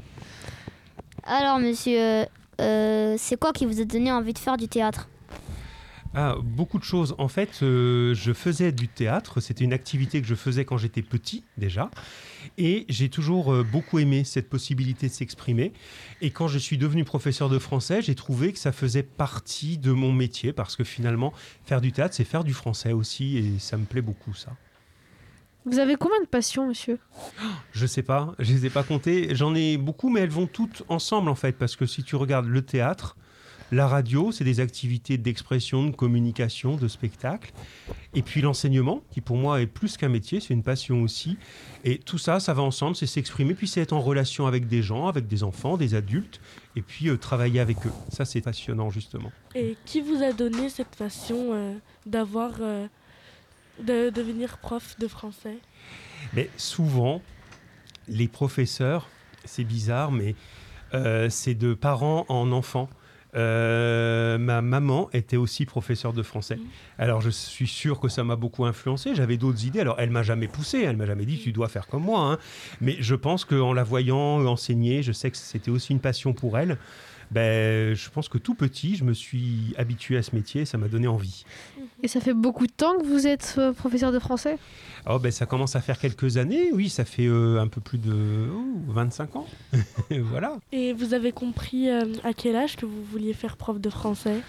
[1.24, 2.24] Alors monsieur,
[2.60, 5.08] euh, c'est quoi qui vous a donné envie de faire du théâtre?
[6.18, 7.14] Ah, beaucoup de choses.
[7.18, 9.40] En fait, euh, je faisais du théâtre.
[9.40, 11.90] C'était une activité que je faisais quand j'étais petit déjà.
[12.56, 15.74] Et j'ai toujours euh, beaucoup aimé cette possibilité de s'exprimer.
[16.22, 19.92] Et quand je suis devenu professeur de français, j'ai trouvé que ça faisait partie de
[19.92, 21.34] mon métier parce que finalement,
[21.66, 23.36] faire du théâtre, c'est faire du français aussi.
[23.36, 24.56] Et ça me plaît beaucoup, ça.
[25.66, 26.98] Vous avez combien de passions, monsieur?
[27.72, 29.34] Je sais pas, je les ai pas comptées.
[29.34, 32.46] J'en ai beaucoup, mais elles vont toutes ensemble en fait, parce que si tu regardes
[32.46, 33.18] le théâtre,
[33.72, 37.52] La radio, c'est des activités d'expression, de communication, de spectacle.
[38.14, 41.36] Et puis l'enseignement, qui pour moi est plus qu'un métier, c'est une passion aussi.
[41.84, 44.82] Et tout ça, ça va ensemble, c'est s'exprimer, puis c'est être en relation avec des
[44.82, 46.40] gens, avec des enfants, des adultes,
[46.76, 47.92] et puis euh, travailler avec eux.
[48.12, 49.32] Ça, c'est passionnant, justement.
[49.56, 51.74] Et qui vous a donné cette passion euh,
[52.06, 52.86] d'avoir, euh,
[53.82, 55.58] de devenir prof de français?
[56.34, 57.20] Mais souvent,
[58.06, 59.08] les professeurs,
[59.44, 60.36] c'est bizarre, mais
[61.28, 62.88] c'est de parents en enfants.
[63.36, 66.58] Euh, ma maman était aussi professeure de français.
[66.98, 69.14] Alors je suis sûr que ça m'a beaucoup influencé.
[69.14, 69.80] J'avais d'autres idées.
[69.80, 72.20] Alors elle m'a jamais poussé, elle m'a jamais dit tu dois faire comme moi.
[72.32, 72.38] hein.
[72.80, 76.56] Mais je pense qu'en la voyant enseigner, je sais que c'était aussi une passion pour
[76.58, 76.78] elle.
[77.30, 80.88] Ben, je pense que tout petit, je me suis habitué à ce métier, ça m'a
[80.88, 81.44] donné envie.
[82.02, 84.58] Et ça fait beaucoup de temps que vous êtes euh, professeur de français?
[85.08, 87.98] Oh, ben, ça commence à faire quelques années, oui, ça fait euh, un peu plus
[87.98, 89.46] de oh, 25 ans.
[90.10, 90.56] voilà.
[90.72, 94.40] Et vous avez compris euh, à quel âge que vous vouliez faire prof de français?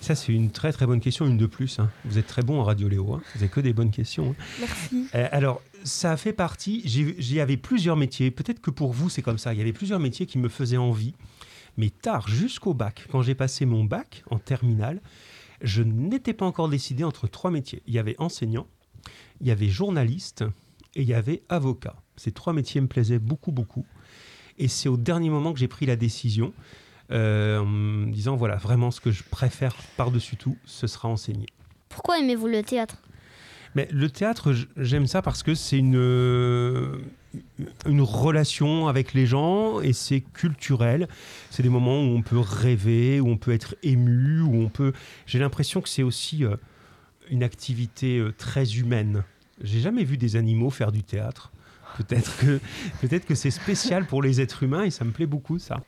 [0.00, 1.80] Ça, c'est une très très bonne question, une de plus.
[1.80, 1.90] hein.
[2.04, 3.20] Vous êtes très bon en Radio Léo, hein.
[3.34, 4.36] vous n'avez que des bonnes questions.
[4.38, 4.44] hein.
[4.60, 5.06] Merci.
[5.16, 9.08] Euh, alors, ça a fait partie, j'y y avait plusieurs métiers, peut-être que pour vous
[9.08, 11.14] c'est comme ça, il y avait plusieurs métiers qui me faisaient envie,
[11.78, 15.00] mais tard, jusqu'au bac, quand j'ai passé mon bac en terminale,
[15.62, 17.82] je n'étais pas encore décidé entre trois métiers.
[17.86, 18.66] Il y avait enseignant,
[19.40, 20.44] il y avait journaliste
[20.96, 21.94] et il y avait avocat.
[22.16, 23.86] Ces trois métiers me plaisaient beaucoup, beaucoup.
[24.58, 26.52] Et c'est au dernier moment que j'ai pris la décision,
[27.12, 31.46] euh, en me disant, voilà, vraiment ce que je préfère par-dessus tout, ce sera enseigner.
[31.88, 33.00] Pourquoi aimez-vous le théâtre?
[33.76, 36.98] Mais le théâtre, j'aime ça parce que c'est une, euh,
[37.86, 41.08] une relation avec les gens et c'est culturel.
[41.50, 44.92] C'est des moments où on peut rêver, où on peut être ému, où on peut.
[45.26, 46.56] J'ai l'impression que c'est aussi euh,
[47.30, 49.24] une activité euh, très humaine.
[49.62, 51.52] J'ai jamais vu des animaux faire du théâtre.
[51.96, 52.60] Peut-être que,
[53.00, 55.82] peut-être que c'est spécial pour les êtres humains et ça me plaît beaucoup ça.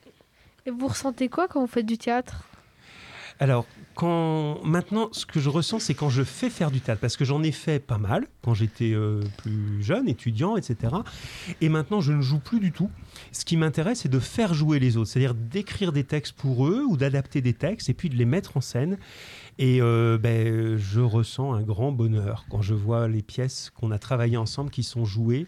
[0.65, 2.43] Et vous ressentez quoi quand vous faites du théâtre?
[3.39, 3.65] Alors,
[3.95, 7.25] quand maintenant, ce que je ressens, c'est quand je fais faire du théâtre, parce que
[7.25, 10.95] j'en ai fait pas mal quand j'étais euh, plus jeune, étudiant, etc.
[11.61, 12.89] Et maintenant, je ne joue plus du tout.
[13.31, 16.83] Ce qui m'intéresse, c'est de faire jouer les autres, c'est-à-dire d'écrire des textes pour eux
[16.87, 18.97] ou d'adapter des textes et puis de les mettre en scène.
[19.57, 23.99] Et euh, ben, je ressens un grand bonheur quand je vois les pièces qu'on a
[23.99, 25.47] travaillées ensemble qui sont jouées.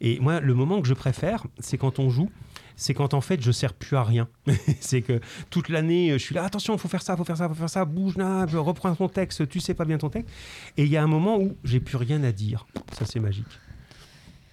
[0.00, 2.30] Et moi, le moment que je préfère, c'est quand on joue
[2.78, 4.28] c'est quand en fait je sers plus à rien.
[4.80, 5.20] c'est que
[5.50, 7.84] toute l'année je suis là, attention, faut faire ça, faut faire ça, faut faire ça,
[7.84, 10.32] bouge là, reprends ton texte, tu sais pas bien ton texte.
[10.78, 12.66] Et il y a un moment où j'ai plus rien à dire.
[12.92, 13.46] Ça c'est magique.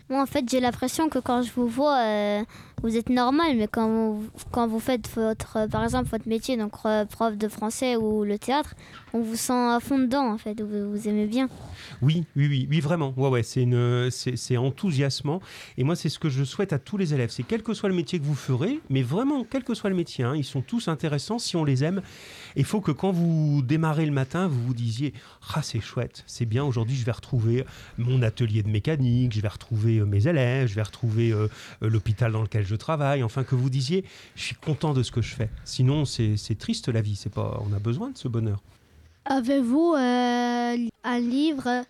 [0.07, 2.43] Moi, en fait, j'ai l'impression que quand je vous vois, euh,
[2.86, 7.03] vous êtes normal, mais quand vous, faites votre, euh, par exemple, votre métier, donc euh,
[7.05, 8.75] prof de français ou le théâtre,
[9.11, 11.49] on vous sent à fond dedans, en fait, vous, aimez bien.
[12.03, 13.11] Oui, oui, oui, oui, vraiment.
[13.17, 15.41] Ouais, ouais, c'est une, c'est, enthousiasmant.
[15.79, 17.31] Et moi, c'est ce que je souhaite à tous les élèves.
[17.31, 19.95] C'est quel que soit le métier que vous ferez, mais vraiment, quel que soit le
[19.95, 22.03] métier, hein, ils sont tous intéressants si on les aime.
[22.55, 25.13] Il faut que quand vous démarrez le matin, vous vous disiez,
[25.55, 26.63] ah, c'est chouette, c'est bien.
[26.63, 27.65] Aujourd'hui, je vais retrouver
[27.97, 31.33] mon atelier de mécanique, je vais retrouver euh, mes élèves, je vais retrouver
[31.81, 33.23] l'hôpital dans lequel je travaille.
[33.23, 34.05] Enfin, que vous disiez,
[34.36, 35.49] je suis content de ce que je fais.
[35.63, 37.15] Sinon, c'est, triste la vie.
[37.15, 38.61] C'est pas, on a besoin de ce bonheur.
[39.26, 41.84] Avez-vous euh, un livre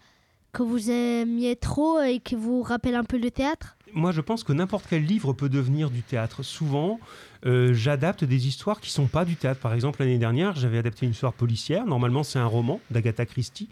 [0.53, 3.75] que vous aimiez trop et qui vous rappelle un peu le théâtre?
[3.93, 6.43] Moi, je pense que n'importe quel livre peut devenir du théâtre.
[6.43, 6.99] Souvent,
[7.45, 9.59] euh, j'adapte des histoires qui sont pas du théâtre.
[9.61, 11.85] Par exemple, l'année dernière, j'avais adapté une histoire policière.
[11.85, 13.69] Normalement, c'est un roman d'Agatha Christie.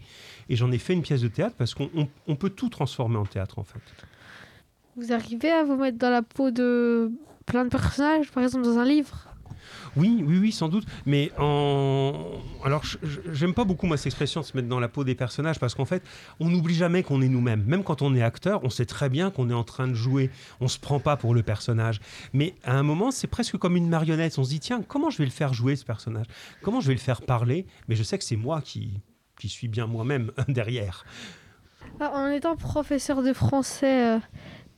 [0.48, 3.16] Et j'en ai fait une pièce de théâtre parce qu'on on- on peut tout transformer
[3.16, 3.80] en théâtre, en fait.
[4.96, 7.10] Vous arrivez à vous mettre dans la peau de
[7.46, 9.28] plein de personnages, par exemple dans un livre?
[9.96, 10.84] Oui, oui, oui, sans doute.
[11.06, 12.12] Mais en.
[12.64, 12.82] Alors,
[13.32, 15.74] j'aime pas beaucoup, moi, cette expression de se mettre dans la peau des personnages parce
[15.74, 16.02] qu'en fait,
[16.40, 17.62] on n'oublie jamais qu'on est nous-mêmes.
[17.64, 20.30] Même quand on est acteur, on sait très bien qu'on est en train de jouer.
[20.60, 22.00] On se prend pas pour le personnage.
[22.32, 24.38] Mais à un moment, c'est presque comme une marionnette.
[24.38, 26.26] On se dit, tiens, comment je vais le faire jouer, ce personnage?
[26.62, 27.66] Comment je vais le faire parler?
[27.88, 29.00] Mais je sais que c'est moi qui,
[29.38, 31.04] qui suis bien moi-même derrière.
[32.00, 34.18] Ah, En étant professeur de français, euh,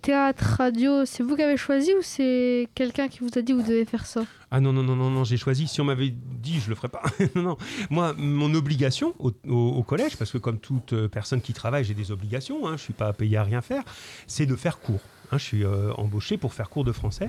[0.06, 3.62] théâtre, radio, c'est vous qui avez choisi ou c'est quelqu'un qui vous a dit vous
[3.62, 4.22] devez faire ça?
[4.52, 5.66] Ah non, non, non, non, non, j'ai choisi.
[5.66, 7.02] Si on m'avait dit, je le ferais pas.
[7.34, 7.56] non, non.
[7.90, 12.12] Moi, mon obligation au, collège, parce que comme toute euh, personne qui travaille, j'ai des
[12.12, 13.82] obligations, hein, je suis pas payé à rien faire,
[14.28, 15.00] c'est de faire cours.
[15.32, 17.28] Hein, je suis euh, embauché pour faire cours de français.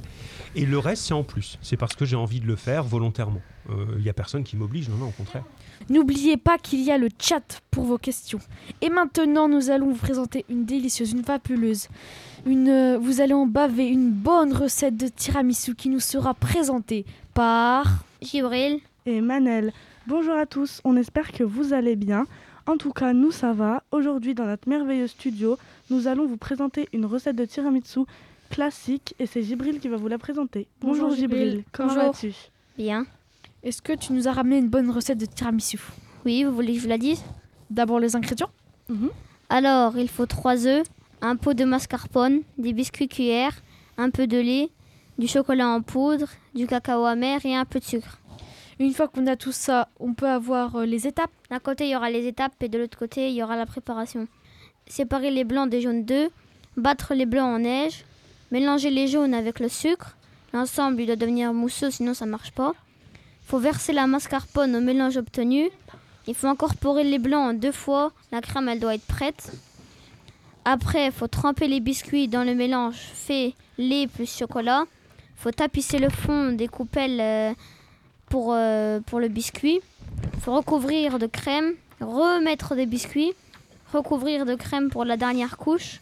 [0.54, 1.58] Et le reste, c'est en plus.
[1.64, 3.42] C'est parce que j'ai envie de le faire volontairement.
[3.98, 5.44] Il n'y a personne qui m'oblige, non, non, au contraire.
[5.90, 8.40] N'oubliez pas qu'il y a le chat pour vos questions.
[8.82, 11.88] Et maintenant, nous allons vous présenter une délicieuse, une fabuleuse.
[12.46, 17.06] Une, euh, vous allez en baver une bonne recette de tiramisu qui nous sera présentée
[17.34, 19.74] par Gibril et Manel.
[20.08, 22.26] Bonjour à tous, on espère que vous allez bien.
[22.66, 23.84] En tout cas, nous ça va.
[23.92, 25.58] Aujourd'hui, dans notre merveilleux studio,
[25.90, 28.02] nous allons vous présenter une recette de tiramisu
[28.50, 30.68] classique et c'est Gibril qui va vous la présenter.
[30.82, 32.12] Bonjour, Bonjour, Gibril, comment Bonjour.
[32.12, 32.34] vas-tu?
[32.78, 33.06] Bien.
[33.68, 35.78] Est-ce que tu nous as ramené une bonne recette de tiramisu?
[36.26, 37.22] Oui, vous voulez que je vous la dise?
[37.70, 38.49] D'abord les ingrédients
[39.49, 40.88] Alors, il faut 3 œufs,
[41.22, 43.61] un pot de mascarpone, des biscuits cuillères,
[43.97, 44.70] un peu de lait,
[45.18, 48.22] du chocolat en poudre, du cacao amer et un peu de sucre.
[48.80, 51.32] Une fois qu'on a tout ça, on peut avoir euh, les étapes?
[51.49, 53.65] D'un côté, il y aura les étapes et de l'autre côté, il y aura la
[53.65, 54.30] préparation.
[54.86, 56.30] Séparer les blancs des jaunes d'œufs,
[56.78, 58.05] battre les blancs en neige,
[58.49, 60.15] mélanger les jaunes avec le sucre.
[60.53, 62.74] L'ensemble il doit devenir mousseux, sinon ça marche pas.
[63.48, 65.70] Faut verser la mascarpone au mélange obtenu.
[66.28, 68.12] Il faut incorporer les blancs deux fois.
[68.34, 69.54] La crème, elle doit être prête.
[70.66, 74.84] Après, il faut tremper les biscuits dans le mélange fait lait plus chocolat.
[75.38, 77.54] Il faut tapisser le fond des coupelles euh,
[78.26, 79.80] pour, euh, pour le biscuit.
[80.34, 81.72] Il faut recouvrir de crème,
[82.02, 83.32] remettre des biscuits,
[83.93, 86.02] recouvrir de crème pour la dernière couche.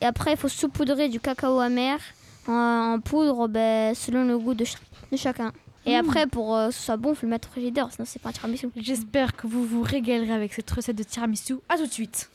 [0.00, 1.98] Et après, il faut saupoudrer du cacao amer
[2.46, 4.64] en, poudre ben, selon le goût de,
[5.10, 5.50] de chacun.
[5.86, 6.00] Et mmh.
[6.00, 8.30] après, pour que ce soit bon, il faut le mettre au frigidaire, sinon c'est pas
[8.30, 8.68] un tiramisu.
[8.76, 11.58] J'espère que vous vous régalerez avec cette recette de tiramisu.
[11.68, 12.28] À tout de suite.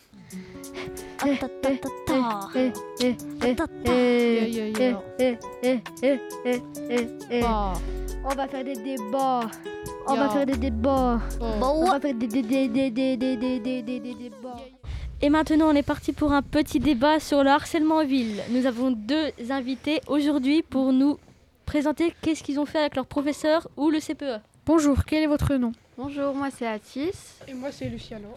[1.23, 1.27] On
[8.35, 9.47] va faire des débats.
[10.07, 11.19] On va faire des débats.
[11.41, 12.39] On va faire des débats.
[15.23, 18.41] Et maintenant, on est parti pour un petit débat sur le harcèlement en ville.
[18.49, 21.19] Nous avons deux invités aujourd'hui pour nous
[21.71, 24.01] présenter qu'est-ce qu'ils ont fait avec leur professeur ou le.
[24.01, 24.41] CPE.
[24.65, 25.71] Bonjour, quel est votre nom?
[25.97, 27.13] Bonjour, moi c'est Atis.
[27.47, 28.27] Et moi, c'est Luciano.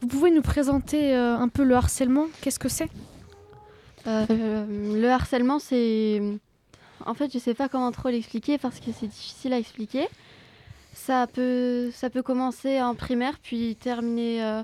[0.00, 2.26] Vous pouvez nous présenter euh, un peu le harcèlement?
[2.40, 2.88] Qu'est-ce que c'est?
[4.06, 4.26] Euh,
[4.94, 6.22] le harcèlement, c'est.
[7.04, 10.06] En fait, je sais pas comment trop l'expliquer parce que c'est difficile à expliquer.
[10.94, 14.40] Ça peut, ça peut commencer en primaire, puis terminer.
[14.40, 14.62] euh,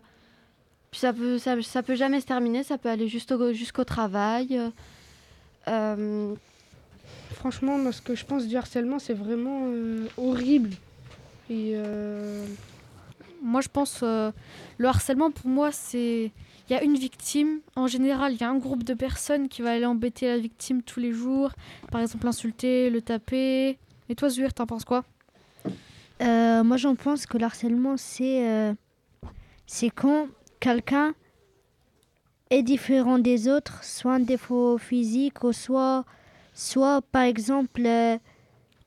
[0.92, 4.60] Puis ça peut, ça, ça peut jamais se terminer, ça peut aller jusqu'au travail.
[5.66, 6.34] Euh,
[7.38, 10.70] Franchement, moi, ce que je pense du harcèlement, c'est vraiment euh, horrible.
[11.48, 12.44] Et euh,
[13.42, 14.32] Moi, je pense euh,
[14.78, 16.32] le harcèlement pour moi, c'est
[16.68, 17.60] il y a une victime.
[17.76, 20.82] En général, il y a un groupe de personnes qui va aller embêter la victime
[20.82, 21.52] tous les jours.
[21.92, 23.78] Par exemple, l'insulter, le taper.
[24.08, 25.04] Et toi, Zuhir, t'en penses quoi?
[26.20, 28.74] Euh, moi, j'en pense que le harcèlement, c'est euh,
[29.66, 30.26] c'est quand
[30.58, 31.14] quelqu'un
[32.50, 36.04] est différent des autres, soit un défaut physique, ou soit,
[36.58, 38.18] soit par exemple, euh,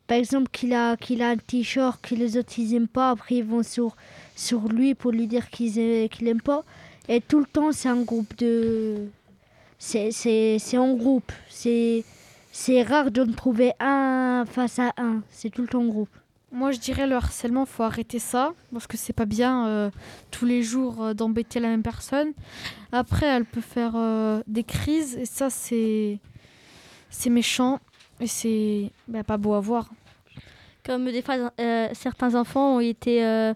[0.06, 3.36] par exemple qu'il a, qu'il a un t-shirt que les autres ils aiment pas, après
[3.36, 3.96] ils vont sur,
[4.36, 6.64] sur lui pour lui dire qu'ils qu'il aime pas.
[7.08, 9.08] Et tout le temps, c'est un groupe de.
[9.80, 11.32] C'est en groupe.
[11.50, 12.04] C'est
[12.84, 15.22] rare de ne trouver un face à un.
[15.30, 16.10] C'est tout le temps en groupe.
[16.52, 19.90] Moi, je dirais le harcèlement, faut arrêter ça parce que c'est pas bien euh,
[20.32, 22.34] tous les jours euh, d'embêter la même personne.
[22.92, 23.94] Après, elle peut faire
[24.48, 26.20] des crises et ça, c'est
[27.12, 27.80] c'est méchant
[28.20, 29.89] et c'est bah, pas beau à voir.
[30.84, 33.53] Comme des fois, euh, certains enfants ont été, euh,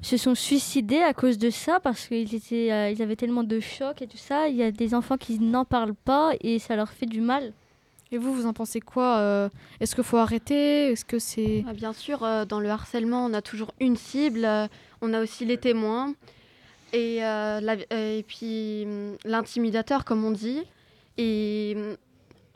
[0.00, 3.60] se sont suicidés à cause de ça parce qu'ils étaient, euh, ils avaient tellement de
[3.60, 4.48] choc et tout ça.
[4.48, 7.52] Il y a des enfants qui n'en parlent pas et ça leur fait du mal.
[8.10, 9.48] Et vous, vous en pensez quoi euh,
[9.80, 10.92] Est-ce qu'il faut arrêter?
[10.92, 14.46] Est-ce que c'est Ah, Bien sûr, euh, dans le harcèlement, on a toujours une cible.
[14.46, 14.66] euh,
[15.02, 16.14] on a aussi les témoins.
[16.94, 20.62] Et, euh, la- euh, et puis hum, l'intimidateur, comme on dit.
[21.18, 21.96] Et hum,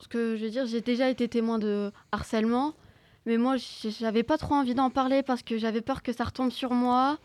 [0.03, 2.75] ce que je veux dire, j'ai déjà été témoin de harcèlement.
[3.25, 3.55] Mais moi,
[4.01, 7.19] j'avais pas trop envie d'en parler parce que j'avais peur que ça retombe sur moi.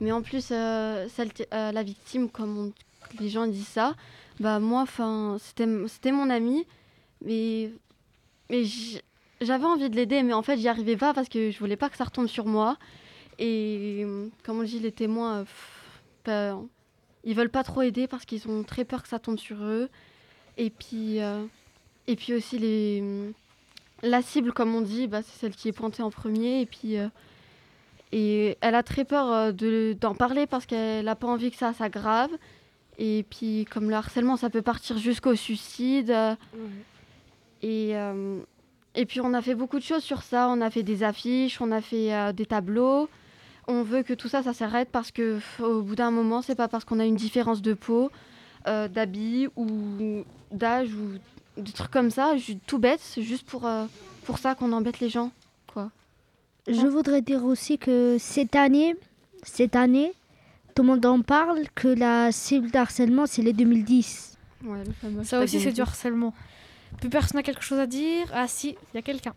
[0.00, 1.08] Mais en plus, euh,
[1.54, 2.72] euh, la victime, comme
[3.18, 3.94] les gens disent ça,
[4.40, 4.84] bah moi,
[5.38, 6.66] c'était mon ami.
[7.24, 7.72] Mais,
[9.40, 11.88] j'avais envie de l'aider, mais en fait, j'y arrivais pas parce que je voulais pas
[11.88, 12.76] que ça retombe sur moi.
[13.38, 14.04] Et
[14.44, 16.60] comme on dit, les témoins, euh, bah,
[17.24, 19.88] ils veulent pas trop aider parce qu'ils ont très peur que ça tombe sur eux.
[20.58, 21.20] Et puis,
[22.08, 23.04] et puis aussi, les,
[24.02, 26.60] la cible, comme on dit, bah, c'est celle qui est pointée en premier.
[26.62, 27.06] Et puis, euh,
[28.10, 31.56] et elle a très peur euh, de- d'en parler parce qu'elle n'a pas envie que
[31.58, 32.30] ça s'aggrave.
[32.98, 36.10] Et puis, comme le harcèlement, ça peut partir jusqu'au suicide.
[37.62, 38.40] et, euh,
[38.94, 40.48] et puis on a fait beaucoup de choses sur ça.
[40.48, 43.08] On a fait des affiches, on a fait euh, des tableaux.
[43.68, 46.68] On veut que tout ça, ça s'arrête parce que au bout d'un moment, c'est pas
[46.68, 48.10] parce qu'on a une différence de peau,
[48.66, 49.66] euh, d'habits ou
[50.50, 51.18] d'âge ou
[51.58, 52.34] des trucs comme ça,
[52.66, 53.86] tout bête, c'est juste pour, euh,
[54.24, 55.30] pour ça qu'on embête les gens,
[55.72, 55.90] quoi.
[56.66, 58.94] Je voudrais dire aussi que cette année,
[59.42, 60.12] cette année,
[60.74, 64.38] tout le monde en parle que la cible d'harcèlement, c'est les 2010.
[64.64, 66.34] Ouais, le fameux Ça aussi, c'est du harcèlement.
[67.00, 69.34] Plus personne n'a quelque chose à dire Ah si, il y a quelqu'un.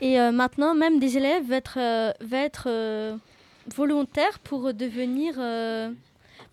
[0.00, 3.16] Et euh, maintenant, même des élèves vont être, euh, vont être euh,
[3.74, 5.34] volontaires pour devenir.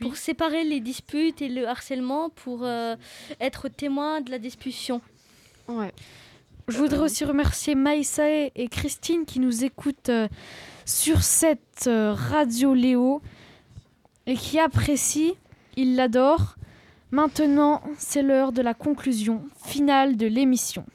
[0.02, 2.95] Euh, pour séparer les disputes et le harcèlement, pour euh,
[3.39, 5.02] être témoin de la discussion.
[5.68, 5.91] Ouais.
[6.68, 10.28] Je voudrais aussi remercier Maïsae et Christine qui nous écoutent euh,
[10.86, 13.22] sur cette euh, radio Léo
[14.26, 15.34] et qui apprécient,
[15.76, 16.56] ils l'adorent.
[17.12, 20.86] Maintenant, c'est l'heure de la conclusion finale de l'émission.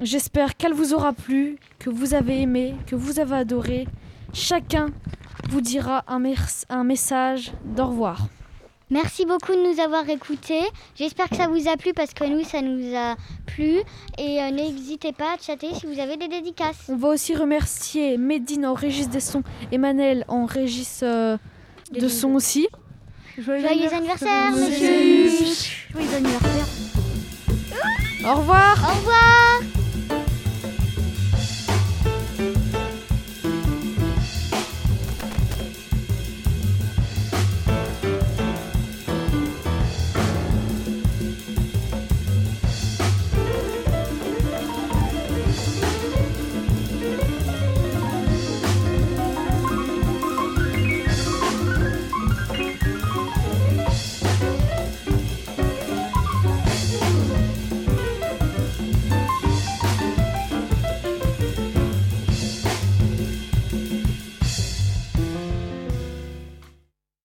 [0.00, 3.88] J'espère qu'elle vous aura plu, que vous avez aimé, que vous avez adoré.
[4.32, 4.90] Chacun
[5.48, 6.22] vous dira un,
[6.68, 8.28] un message d'au revoir.
[8.88, 10.62] Merci beaucoup de nous avoir écoutés.
[10.94, 13.80] J'espère que ça vous a plu parce que nous, ça nous a plu.
[14.16, 16.76] Et euh, n'hésitez pas à chatter si vous avez des dédicaces.
[16.88, 21.36] On va aussi remercier Medine en régisse des sons et Manel en régisse euh,
[21.90, 22.68] de son aussi.
[23.36, 25.30] Joyeux, anniversaire, monsieur.
[25.90, 26.66] Joyeux anniversaire.
[28.24, 28.76] Au revoir.
[28.78, 29.75] Au revoir.